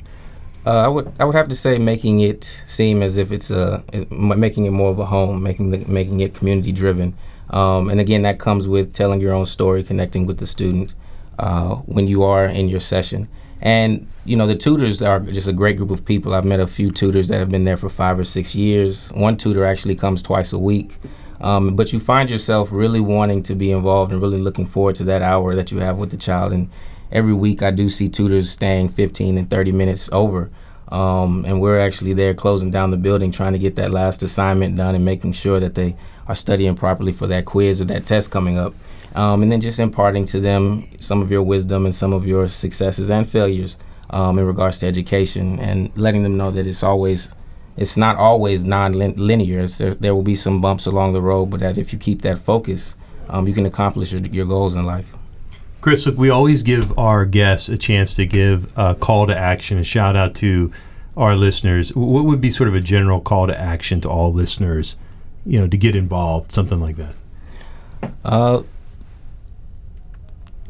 Uh, 0.66 0.80
I 0.80 0.88
would 0.88 1.10
I 1.18 1.24
would 1.24 1.34
have 1.34 1.48
to 1.48 1.56
say 1.56 1.78
making 1.78 2.20
it 2.20 2.44
seem 2.44 3.02
as 3.02 3.16
if 3.16 3.32
it's 3.32 3.50
a 3.50 3.82
it, 3.94 4.12
making 4.12 4.66
it 4.66 4.72
more 4.72 4.90
of 4.90 4.98
a 4.98 5.06
home, 5.06 5.42
making 5.42 5.70
the, 5.70 5.78
making 5.86 6.20
it 6.20 6.34
community 6.34 6.70
driven, 6.70 7.14
um, 7.48 7.88
and 7.88 7.98
again 7.98 8.20
that 8.22 8.38
comes 8.38 8.68
with 8.68 8.92
telling 8.92 9.22
your 9.22 9.32
own 9.32 9.46
story, 9.46 9.82
connecting 9.82 10.26
with 10.26 10.36
the 10.36 10.46
student 10.46 10.92
uh, 11.38 11.76
when 11.86 12.06
you 12.06 12.22
are 12.22 12.44
in 12.44 12.68
your 12.68 12.80
session, 12.80 13.26
and 13.62 14.06
you 14.26 14.36
know 14.36 14.46
the 14.46 14.54
tutors 14.54 15.00
are 15.00 15.18
just 15.20 15.48
a 15.48 15.54
great 15.54 15.78
group 15.78 15.90
of 15.90 16.04
people. 16.04 16.34
I've 16.34 16.44
met 16.44 16.60
a 16.60 16.66
few 16.66 16.90
tutors 16.90 17.28
that 17.28 17.38
have 17.38 17.48
been 17.48 17.64
there 17.64 17.78
for 17.78 17.88
five 17.88 18.18
or 18.18 18.24
six 18.24 18.54
years. 18.54 19.08
One 19.12 19.38
tutor 19.38 19.64
actually 19.64 19.94
comes 19.94 20.22
twice 20.22 20.52
a 20.52 20.58
week. 20.58 20.98
Um, 21.40 21.74
but 21.74 21.92
you 21.92 22.00
find 22.00 22.30
yourself 22.30 22.70
really 22.70 23.00
wanting 23.00 23.42
to 23.44 23.54
be 23.54 23.70
involved 23.70 24.12
and 24.12 24.20
really 24.20 24.40
looking 24.40 24.66
forward 24.66 24.96
to 24.96 25.04
that 25.04 25.22
hour 25.22 25.54
that 25.54 25.70
you 25.70 25.78
have 25.78 25.96
with 25.96 26.10
the 26.10 26.16
child. 26.16 26.52
And 26.52 26.70
every 27.10 27.32
week 27.32 27.62
I 27.62 27.70
do 27.70 27.88
see 27.88 28.08
tutors 28.08 28.50
staying 28.50 28.90
15 28.90 29.38
and 29.38 29.48
30 29.48 29.72
minutes 29.72 30.10
over. 30.12 30.50
Um, 30.88 31.44
and 31.46 31.60
we're 31.60 31.78
actually 31.78 32.14
there 32.14 32.34
closing 32.34 32.70
down 32.70 32.90
the 32.90 32.96
building, 32.96 33.30
trying 33.30 33.52
to 33.52 33.58
get 33.58 33.76
that 33.76 33.90
last 33.90 34.22
assignment 34.22 34.76
done 34.76 34.94
and 34.94 35.04
making 35.04 35.32
sure 35.32 35.60
that 35.60 35.76
they 35.76 35.96
are 36.26 36.34
studying 36.34 36.74
properly 36.74 37.12
for 37.12 37.26
that 37.28 37.44
quiz 37.44 37.80
or 37.80 37.84
that 37.86 38.06
test 38.06 38.30
coming 38.30 38.58
up. 38.58 38.74
Um, 39.14 39.42
and 39.42 39.50
then 39.50 39.60
just 39.60 39.80
imparting 39.80 40.24
to 40.26 40.40
them 40.40 40.88
some 40.98 41.22
of 41.22 41.30
your 41.30 41.42
wisdom 41.42 41.84
and 41.84 41.94
some 41.94 42.12
of 42.12 42.26
your 42.26 42.48
successes 42.48 43.10
and 43.10 43.28
failures 43.28 43.76
um, 44.10 44.38
in 44.38 44.46
regards 44.46 44.80
to 44.80 44.86
education 44.86 45.58
and 45.60 45.96
letting 45.96 46.22
them 46.22 46.36
know 46.36 46.50
that 46.50 46.66
it's 46.66 46.82
always 46.82 47.34
it's 47.80 47.96
not 47.96 48.16
always 48.16 48.64
non-linear 48.64 49.66
there, 49.66 49.94
there, 49.94 50.14
will 50.14 50.22
be 50.22 50.34
some 50.34 50.60
bumps 50.60 50.86
along 50.86 51.14
the 51.14 51.20
road 51.20 51.46
but 51.46 51.60
that 51.60 51.78
if 51.78 51.92
you 51.92 51.98
keep 51.98 52.22
that 52.22 52.38
focus 52.38 52.96
um, 53.28 53.48
you 53.48 53.54
can 53.54 53.66
accomplish 53.66 54.12
your, 54.12 54.20
your 54.22 54.44
goals 54.44 54.74
in 54.76 54.84
life. 54.84 55.14
Chris 55.80 56.04
look 56.04 56.18
we 56.18 56.28
always 56.30 56.62
give 56.62 56.96
our 56.98 57.24
guests 57.24 57.68
a 57.68 57.78
chance 57.78 58.14
to 58.14 58.26
give 58.26 58.76
a 58.76 58.94
call 58.94 59.26
to 59.26 59.36
action 59.36 59.78
a 59.78 59.84
shout 59.84 60.14
out 60.14 60.34
to 60.36 60.70
our 61.16 61.34
listeners. 61.34 61.94
What 61.94 62.24
would 62.24 62.40
be 62.40 62.50
sort 62.50 62.68
of 62.68 62.74
a 62.74 62.80
general 62.80 63.20
call 63.20 63.46
to 63.46 63.58
action 63.58 64.00
to 64.02 64.08
all 64.08 64.32
listeners 64.32 64.96
you 65.46 65.58
know 65.58 65.66
to 65.66 65.76
get 65.76 65.96
involved 65.96 66.52
something 66.52 66.80
like 66.80 66.96
that? 66.96 67.14
Uh, 68.24 68.62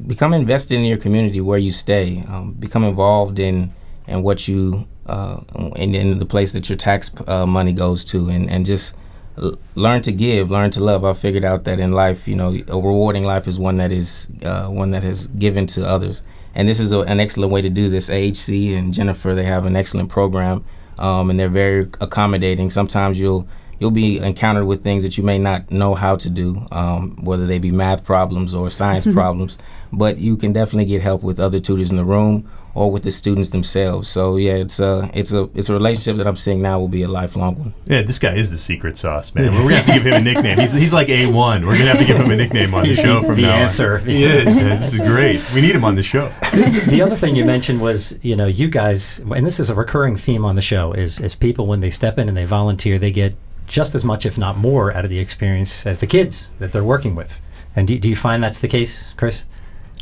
become 0.06 0.32
invested 0.32 0.76
in 0.76 0.84
your 0.84 0.98
community 0.98 1.40
where 1.40 1.58
you 1.58 1.72
stay. 1.72 2.24
Um, 2.28 2.52
become 2.52 2.84
involved 2.84 3.38
in 3.38 3.72
in 4.06 4.22
what 4.22 4.46
you 4.46 4.86
uh, 5.10 5.40
in, 5.76 5.94
in 5.94 6.18
the 6.18 6.26
place 6.26 6.52
that 6.52 6.68
your 6.68 6.76
tax 6.76 7.10
uh, 7.26 7.46
money 7.46 7.72
goes 7.72 8.04
to, 8.06 8.28
and 8.28 8.48
and 8.48 8.64
just 8.64 8.96
l- 9.42 9.58
learn 9.74 10.02
to 10.02 10.12
give, 10.12 10.50
learn 10.50 10.70
to 10.70 10.80
love. 10.82 11.04
I 11.04 11.12
figured 11.12 11.44
out 11.44 11.64
that 11.64 11.80
in 11.80 11.92
life, 11.92 12.28
you 12.28 12.36
know, 12.36 12.56
a 12.68 12.76
rewarding 12.76 13.24
life 13.24 13.48
is 13.48 13.58
one 13.58 13.78
that 13.78 13.92
is 13.92 14.28
uh, 14.44 14.68
one 14.68 14.90
that 14.92 15.02
has 15.02 15.26
given 15.26 15.66
to 15.68 15.86
others, 15.86 16.22
and 16.54 16.68
this 16.68 16.80
is 16.80 16.92
a, 16.92 17.00
an 17.00 17.20
excellent 17.20 17.52
way 17.52 17.60
to 17.62 17.70
do 17.70 17.90
this. 17.90 18.08
AHC 18.08 18.76
and 18.76 18.94
Jennifer, 18.94 19.34
they 19.34 19.44
have 19.44 19.66
an 19.66 19.76
excellent 19.76 20.08
program, 20.08 20.64
um, 20.98 21.30
and 21.30 21.38
they're 21.38 21.48
very 21.48 21.88
accommodating. 22.00 22.70
Sometimes 22.70 23.18
you'll 23.18 23.48
you'll 23.80 23.90
be 23.90 24.18
encountered 24.18 24.66
with 24.66 24.84
things 24.84 25.02
that 25.02 25.16
you 25.18 25.24
may 25.24 25.38
not 25.38 25.70
know 25.70 25.94
how 25.94 26.14
to 26.14 26.28
do, 26.28 26.66
um, 26.70 27.16
whether 27.24 27.46
they 27.46 27.58
be 27.58 27.70
math 27.70 28.04
problems 28.04 28.54
or 28.54 28.70
science 28.70 29.06
problems. 29.12 29.58
But 29.92 30.18
you 30.18 30.36
can 30.36 30.52
definitely 30.52 30.84
get 30.84 31.00
help 31.00 31.22
with 31.22 31.40
other 31.40 31.58
tutors 31.58 31.90
in 31.90 31.96
the 31.96 32.04
room 32.04 32.48
or 32.74 32.90
with 32.90 33.02
the 33.02 33.10
students 33.10 33.50
themselves. 33.50 34.08
So 34.08 34.36
yeah, 34.36 34.54
it's 34.54 34.80
a 34.80 35.10
it's 35.12 35.32
a 35.32 35.48
it's 35.54 35.68
a 35.68 35.72
relationship 35.72 36.16
that 36.16 36.26
I'm 36.26 36.36
seeing 36.36 36.62
now 36.62 36.78
will 36.78 36.88
be 36.88 37.02
a 37.02 37.08
lifelong 37.08 37.56
one. 37.56 37.74
Yeah, 37.86 38.02
this 38.02 38.18
guy 38.18 38.34
is 38.34 38.50
the 38.50 38.58
secret 38.58 38.96
sauce, 38.98 39.34
man. 39.34 39.52
We're 39.54 39.62
gonna 39.62 39.76
have 39.76 39.86
to 39.86 39.92
give 39.92 40.06
him 40.06 40.14
a 40.14 40.20
nickname. 40.20 40.58
He's, 40.58 40.72
he's 40.72 40.92
like 40.92 41.08
A 41.08 41.26
one. 41.26 41.66
We're 41.66 41.78
gonna 41.78 41.90
have 41.90 41.98
to 41.98 42.04
give 42.04 42.16
him 42.18 42.30
a 42.30 42.36
nickname 42.36 42.74
on 42.74 42.84
the 42.84 42.94
show 42.94 43.22
from 43.22 43.36
the 43.36 43.42
now 43.42 43.54
answer. 43.54 43.98
on. 43.98 44.06
He 44.06 44.22
is. 44.24 44.44
This 44.44 44.94
is 44.94 45.00
great. 45.00 45.42
We 45.52 45.60
need 45.60 45.74
him 45.74 45.84
on 45.84 45.94
the 45.94 46.02
show. 46.02 46.32
the 46.52 47.02
other 47.04 47.16
thing 47.16 47.36
you 47.36 47.44
mentioned 47.44 47.80
was 47.80 48.18
you 48.22 48.36
know 48.36 48.46
you 48.46 48.68
guys, 48.68 49.18
and 49.18 49.46
this 49.46 49.58
is 49.58 49.70
a 49.70 49.74
recurring 49.74 50.16
theme 50.16 50.44
on 50.44 50.56
the 50.56 50.62
show 50.62 50.92
is 50.92 51.18
is 51.20 51.34
people 51.34 51.66
when 51.66 51.80
they 51.80 51.90
step 51.90 52.18
in 52.18 52.28
and 52.28 52.36
they 52.36 52.44
volunteer, 52.44 52.98
they 52.98 53.10
get 53.10 53.34
just 53.66 53.94
as 53.94 54.04
much, 54.04 54.26
if 54.26 54.36
not 54.36 54.56
more, 54.56 54.92
out 54.92 55.04
of 55.04 55.10
the 55.10 55.20
experience 55.20 55.86
as 55.86 56.00
the 56.00 56.06
kids 56.06 56.50
that 56.58 56.72
they're 56.72 56.84
working 56.84 57.14
with. 57.14 57.40
And 57.76 57.86
do, 57.86 57.98
do 57.98 58.08
you 58.08 58.16
find 58.16 58.42
that's 58.42 58.58
the 58.58 58.68
case, 58.68 59.12
Chris? 59.16 59.46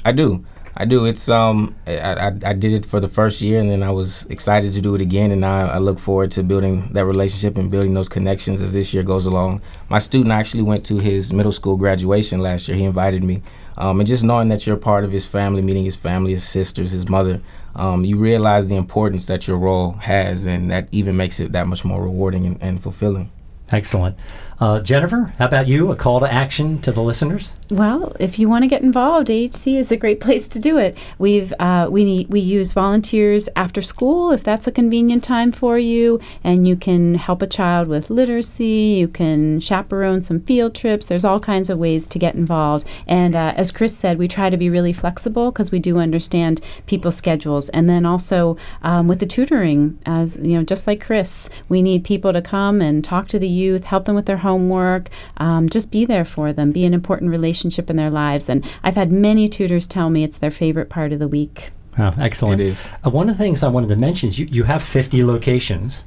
I 0.04 0.12
do. 0.12 0.44
I 0.80 0.84
do. 0.84 1.06
It's 1.06 1.28
um, 1.28 1.74
I, 1.88 1.98
I, 1.98 2.26
I, 2.46 2.52
did 2.52 2.72
it 2.72 2.84
for 2.86 3.00
the 3.00 3.08
first 3.08 3.42
year, 3.42 3.58
and 3.58 3.68
then 3.68 3.82
I 3.82 3.90
was 3.90 4.26
excited 4.26 4.72
to 4.74 4.80
do 4.80 4.94
it 4.94 5.00
again, 5.00 5.32
and 5.32 5.40
now 5.40 5.66
I 5.66 5.78
look 5.78 5.98
forward 5.98 6.30
to 6.32 6.44
building 6.44 6.92
that 6.92 7.04
relationship 7.04 7.58
and 7.58 7.68
building 7.68 7.94
those 7.94 8.08
connections 8.08 8.60
as 8.60 8.74
this 8.74 8.94
year 8.94 9.02
goes 9.02 9.26
along. 9.26 9.60
My 9.88 9.98
student 9.98 10.30
actually 10.30 10.62
went 10.62 10.86
to 10.86 11.00
his 11.00 11.32
middle 11.32 11.50
school 11.50 11.76
graduation 11.76 12.40
last 12.40 12.68
year. 12.68 12.76
He 12.76 12.84
invited 12.84 13.24
me, 13.24 13.42
um, 13.76 13.98
and 13.98 14.08
just 14.08 14.22
knowing 14.22 14.50
that 14.50 14.68
you're 14.68 14.76
part 14.76 15.02
of 15.02 15.10
his 15.10 15.26
family, 15.26 15.62
meeting 15.62 15.82
his 15.82 15.96
family, 15.96 16.30
his 16.30 16.46
sisters, 16.46 16.92
his 16.92 17.08
mother, 17.08 17.40
um, 17.74 18.04
you 18.04 18.16
realize 18.16 18.68
the 18.68 18.76
importance 18.76 19.26
that 19.26 19.48
your 19.48 19.58
role 19.58 19.94
has, 19.94 20.46
and 20.46 20.70
that 20.70 20.86
even 20.92 21.16
makes 21.16 21.40
it 21.40 21.50
that 21.50 21.66
much 21.66 21.84
more 21.84 22.04
rewarding 22.04 22.46
and, 22.46 22.62
and 22.62 22.80
fulfilling. 22.80 23.32
Excellent. 23.72 24.16
Uh, 24.60 24.80
Jennifer, 24.80 25.32
how 25.38 25.46
about 25.46 25.68
you? 25.68 25.92
A 25.92 25.96
call 25.96 26.18
to 26.18 26.32
action 26.32 26.80
to 26.80 26.90
the 26.90 27.00
listeners? 27.00 27.54
Well, 27.70 28.16
if 28.18 28.40
you 28.40 28.48
want 28.48 28.64
to 28.64 28.68
get 28.68 28.82
involved, 28.82 29.28
AHC 29.28 29.76
is 29.76 29.92
a 29.92 29.96
great 29.96 30.20
place 30.20 30.48
to 30.48 30.58
do 30.58 30.78
it. 30.78 30.98
We've 31.16 31.52
uh, 31.60 31.86
we 31.90 32.04
need 32.04 32.28
we 32.28 32.40
use 32.40 32.72
volunteers 32.72 33.48
after 33.54 33.80
school 33.80 34.32
if 34.32 34.42
that's 34.42 34.66
a 34.66 34.72
convenient 34.72 35.22
time 35.22 35.52
for 35.52 35.78
you, 35.78 36.20
and 36.42 36.66
you 36.66 36.74
can 36.74 37.14
help 37.14 37.40
a 37.40 37.46
child 37.46 37.86
with 37.86 38.10
literacy. 38.10 38.96
You 38.98 39.06
can 39.06 39.60
chaperone 39.60 40.22
some 40.22 40.40
field 40.40 40.74
trips. 40.74 41.06
There's 41.06 41.24
all 41.24 41.38
kinds 41.38 41.70
of 41.70 41.78
ways 41.78 42.08
to 42.08 42.18
get 42.18 42.34
involved. 42.34 42.84
And 43.06 43.36
uh, 43.36 43.52
as 43.56 43.70
Chris 43.70 43.96
said, 43.96 44.18
we 44.18 44.26
try 44.26 44.50
to 44.50 44.56
be 44.56 44.70
really 44.70 44.92
flexible 44.92 45.52
because 45.52 45.70
we 45.70 45.78
do 45.78 45.98
understand 45.98 46.60
people's 46.86 47.16
schedules. 47.16 47.68
And 47.68 47.88
then 47.88 48.04
also 48.04 48.56
um, 48.82 49.06
with 49.06 49.20
the 49.20 49.26
tutoring, 49.26 49.98
as 50.04 50.36
you 50.38 50.56
know, 50.56 50.64
just 50.64 50.88
like 50.88 51.00
Chris, 51.00 51.48
we 51.68 51.80
need 51.80 52.02
people 52.02 52.32
to 52.32 52.42
come 52.42 52.80
and 52.80 53.04
talk 53.04 53.28
to 53.28 53.38
the 53.38 53.48
youth, 53.48 53.84
help 53.84 54.06
them 54.06 54.16
with 54.16 54.26
their 54.26 54.38
homework, 54.48 55.08
um, 55.36 55.68
just 55.68 55.92
be 55.92 56.04
there 56.04 56.24
for 56.24 56.52
them, 56.52 56.72
be 56.72 56.84
an 56.84 56.94
important 56.94 57.30
relationship 57.30 57.90
in 57.90 57.96
their 57.96 58.10
lives. 58.10 58.48
And 58.48 58.64
I've 58.82 58.96
had 58.96 59.12
many 59.12 59.48
tutors 59.48 59.86
tell 59.86 60.08
me 60.10 60.24
it's 60.24 60.38
their 60.38 60.50
favorite 60.50 60.88
part 60.88 61.12
of 61.12 61.18
the 61.18 61.28
week. 61.28 61.70
Oh, 61.98 62.12
excellent. 62.18 62.60
It 62.60 62.66
is. 62.66 62.88
Uh, 63.04 63.10
one 63.10 63.28
of 63.28 63.36
the 63.36 63.44
things 63.44 63.62
I 63.62 63.68
wanted 63.68 63.88
to 63.88 63.96
mention 63.96 64.28
is 64.28 64.38
you, 64.38 64.46
you 64.46 64.64
have 64.64 64.82
50 64.82 65.24
locations. 65.24 66.04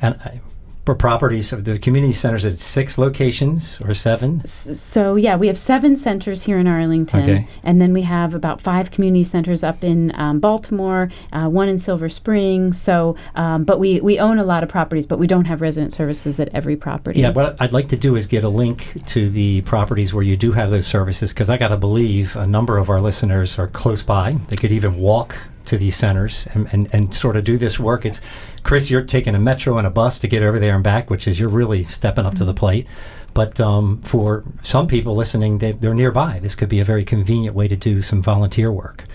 And 0.00 0.14
I, 0.24 0.40
for 0.48 0.53
properties 0.92 1.52
of 1.52 1.64
the 1.64 1.78
community 1.78 2.12
centers 2.12 2.44
at 2.44 2.58
six 2.58 2.98
locations 2.98 3.80
or 3.80 3.94
seven? 3.94 4.44
So, 4.44 5.14
yeah, 5.14 5.36
we 5.36 5.46
have 5.46 5.56
seven 5.56 5.96
centers 5.96 6.42
here 6.42 6.58
in 6.58 6.66
Arlington. 6.66 7.22
Okay. 7.22 7.48
And 7.62 7.80
then 7.80 7.94
we 7.94 8.02
have 8.02 8.34
about 8.34 8.60
five 8.60 8.90
community 8.90 9.24
centers 9.24 9.62
up 9.62 9.82
in 9.82 10.12
um, 10.14 10.40
Baltimore, 10.40 11.10
uh, 11.32 11.48
one 11.48 11.70
in 11.70 11.78
Silver 11.78 12.10
Spring. 12.10 12.74
So, 12.74 13.16
um, 13.34 13.64
but 13.64 13.78
we, 13.78 14.00
we 14.00 14.18
own 14.18 14.38
a 14.38 14.44
lot 14.44 14.62
of 14.62 14.68
properties, 14.68 15.06
but 15.06 15.18
we 15.18 15.26
don't 15.26 15.46
have 15.46 15.62
resident 15.62 15.94
services 15.94 16.38
at 16.38 16.48
every 16.48 16.76
property. 16.76 17.20
Yeah, 17.20 17.30
what 17.30 17.56
I'd 17.60 17.72
like 17.72 17.88
to 17.88 17.96
do 17.96 18.16
is 18.16 18.26
get 18.26 18.44
a 18.44 18.48
link 18.50 19.06
to 19.06 19.30
the 19.30 19.62
properties 19.62 20.12
where 20.12 20.24
you 20.24 20.36
do 20.36 20.52
have 20.52 20.70
those 20.70 20.86
services 20.86 21.32
because 21.32 21.48
I 21.48 21.56
got 21.56 21.68
to 21.68 21.78
believe 21.78 22.36
a 22.36 22.46
number 22.46 22.76
of 22.76 22.90
our 22.90 23.00
listeners 23.00 23.58
are 23.58 23.68
close 23.68 24.02
by. 24.02 24.32
They 24.48 24.56
could 24.56 24.72
even 24.72 24.96
walk 24.96 25.36
to 25.66 25.78
these 25.78 25.96
centers 25.96 26.46
and, 26.54 26.68
and, 26.72 26.88
and 26.92 27.14
sort 27.14 27.36
of 27.36 27.44
do 27.44 27.58
this 27.58 27.78
work. 27.78 28.04
It's 28.04 28.20
Chris, 28.62 28.90
you're 28.90 29.02
taking 29.02 29.34
a 29.34 29.38
metro 29.38 29.78
and 29.78 29.86
a 29.86 29.90
bus 29.90 30.18
to 30.20 30.28
get 30.28 30.42
over 30.42 30.58
there 30.58 30.74
and 30.74 30.84
back, 30.84 31.10
which 31.10 31.26
is 31.26 31.38
you're 31.38 31.48
really 31.48 31.84
stepping 31.84 32.26
up 32.26 32.32
mm-hmm. 32.32 32.38
to 32.38 32.44
the 32.44 32.52
mm-hmm. 32.52 32.58
plate. 32.58 32.86
But 33.34 33.60
um, 33.60 34.00
for 34.02 34.44
some 34.62 34.86
people 34.86 35.16
listening, 35.16 35.58
they, 35.58 35.72
they're 35.72 35.92
nearby. 35.92 36.38
This 36.38 36.54
could 36.54 36.68
be 36.68 36.78
a 36.78 36.84
very 36.84 37.04
convenient 37.04 37.56
way 37.56 37.66
to 37.66 37.76
do 37.76 38.00
some 38.00 38.22
volunteer 38.22 38.70
work. 38.70 39.06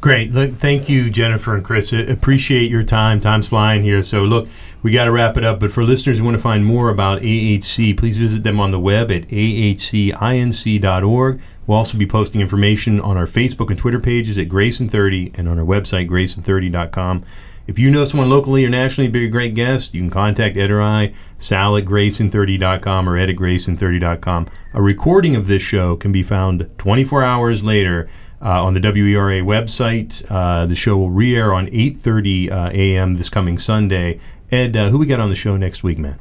Great. 0.04 0.32
Look, 0.32 0.56
thank 0.56 0.90
you, 0.90 1.08
Jennifer 1.08 1.54
and 1.54 1.64
Chris. 1.64 1.90
I 1.90 2.00
appreciate 2.00 2.70
your 2.70 2.82
time. 2.82 3.22
Time's 3.22 3.48
flying 3.48 3.82
here. 3.82 4.02
So, 4.02 4.24
look, 4.24 4.46
we 4.82 4.92
got 4.92 5.06
to 5.06 5.10
wrap 5.10 5.38
it 5.38 5.44
up. 5.44 5.60
But 5.60 5.72
for 5.72 5.82
listeners 5.82 6.18
who 6.18 6.24
want 6.24 6.36
to 6.36 6.42
find 6.42 6.66
more 6.66 6.90
about 6.90 7.22
AHC, 7.22 7.96
please 7.96 8.18
visit 8.18 8.42
them 8.42 8.60
on 8.60 8.70
the 8.70 8.78
web 8.78 9.10
at 9.10 9.26
ahcinc.org. 9.28 9.80
We'll 11.66 11.78
also 11.78 11.96
be 11.96 12.06
posting 12.06 12.42
information 12.42 13.00
on 13.00 13.16
our 13.16 13.24
Facebook 13.24 13.70
and 13.70 13.78
Twitter 13.78 13.98
pages 13.98 14.38
at 14.38 14.50
Grayson30 14.50 15.38
and 15.38 15.48
on 15.48 15.58
our 15.58 15.64
website, 15.64 16.10
grayson30.com. 16.10 17.24
If 17.66 17.78
you 17.78 17.90
know 17.90 18.04
someone 18.04 18.28
locally 18.28 18.62
or 18.66 18.68
nationally 18.68 19.08
be 19.08 19.24
a 19.24 19.30
great 19.30 19.54
guest, 19.54 19.94
you 19.94 20.02
can 20.02 20.10
contact 20.10 20.58
Ed 20.58 20.70
or 20.70 20.82
I, 20.82 21.14
Sal 21.38 21.78
at 21.78 21.86
Grayson30.com 21.86 23.08
or 23.08 23.16
Ed 23.16 23.30
at 23.30 23.36
Grayson30.com. 23.36 24.48
A 24.74 24.82
recording 24.82 25.34
of 25.34 25.46
this 25.46 25.62
show 25.62 25.96
can 25.96 26.12
be 26.12 26.22
found 26.22 26.68
24 26.76 27.24
hours 27.24 27.64
later 27.64 28.10
uh, 28.44 28.62
on 28.62 28.74
the 28.74 28.80
WERA 28.80 29.40
website. 29.40 30.24
Uh, 30.30 30.66
the 30.66 30.74
show 30.74 30.96
will 30.96 31.10
re-air 31.10 31.54
on 31.54 31.66
8:30 31.68 32.50
uh, 32.50 32.70
a.m. 32.72 33.14
this 33.16 33.28
coming 33.28 33.58
Sunday. 33.58 34.20
Ed, 34.50 34.76
uh, 34.76 34.90
who 34.90 34.98
we 34.98 35.06
got 35.06 35.20
on 35.20 35.30
the 35.30 35.34
show 35.34 35.56
next 35.56 35.82
week, 35.82 35.98
man? 35.98 36.18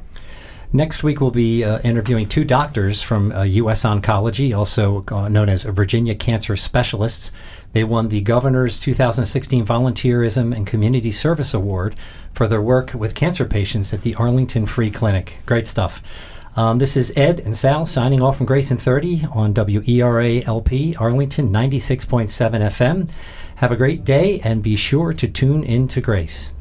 Next 0.72 1.04
week, 1.04 1.20
we'll 1.20 1.30
be 1.30 1.62
uh, 1.62 1.78
interviewing 1.82 2.28
two 2.28 2.44
doctors 2.44 3.00
from 3.00 3.30
U.S. 3.46 3.84
Uh, 3.84 3.94
Oncology, 3.94 4.56
also 4.56 5.04
known 5.28 5.48
as 5.48 5.62
Virginia 5.62 6.16
Cancer 6.16 6.56
Specialists. 6.56 7.30
They 7.74 7.84
won 7.84 8.08
the 8.08 8.20
Governor's 8.22 8.80
2016 8.80 9.64
Volunteerism 9.64 10.54
and 10.54 10.66
Community 10.66 11.12
Service 11.12 11.54
Award 11.54 11.94
for 12.32 12.48
their 12.48 12.62
work 12.62 12.92
with 12.94 13.14
cancer 13.14 13.44
patients 13.44 13.94
at 13.94 14.02
the 14.02 14.16
Arlington 14.16 14.66
Free 14.66 14.90
Clinic. 14.90 15.38
Great 15.46 15.68
stuff. 15.68 16.02
Um, 16.56 16.78
this 16.78 16.96
is 16.96 17.12
Ed 17.16 17.40
and 17.40 17.56
Sal 17.56 17.84
signing 17.84 18.22
off 18.22 18.36
from 18.36 18.46
Grayson 18.46 18.76
30 18.76 19.26
on 19.32 19.52
WERA 19.52 20.46
LP 20.46 20.94
Arlington 20.94 21.50
96.7 21.50 22.28
FM. 22.28 23.10
Have 23.56 23.72
a 23.72 23.76
great 23.76 24.04
day 24.04 24.40
and 24.40 24.62
be 24.62 24.76
sure 24.76 25.12
to 25.12 25.26
tune 25.26 25.64
in 25.64 25.88
to 25.88 26.00
Grace. 26.00 26.54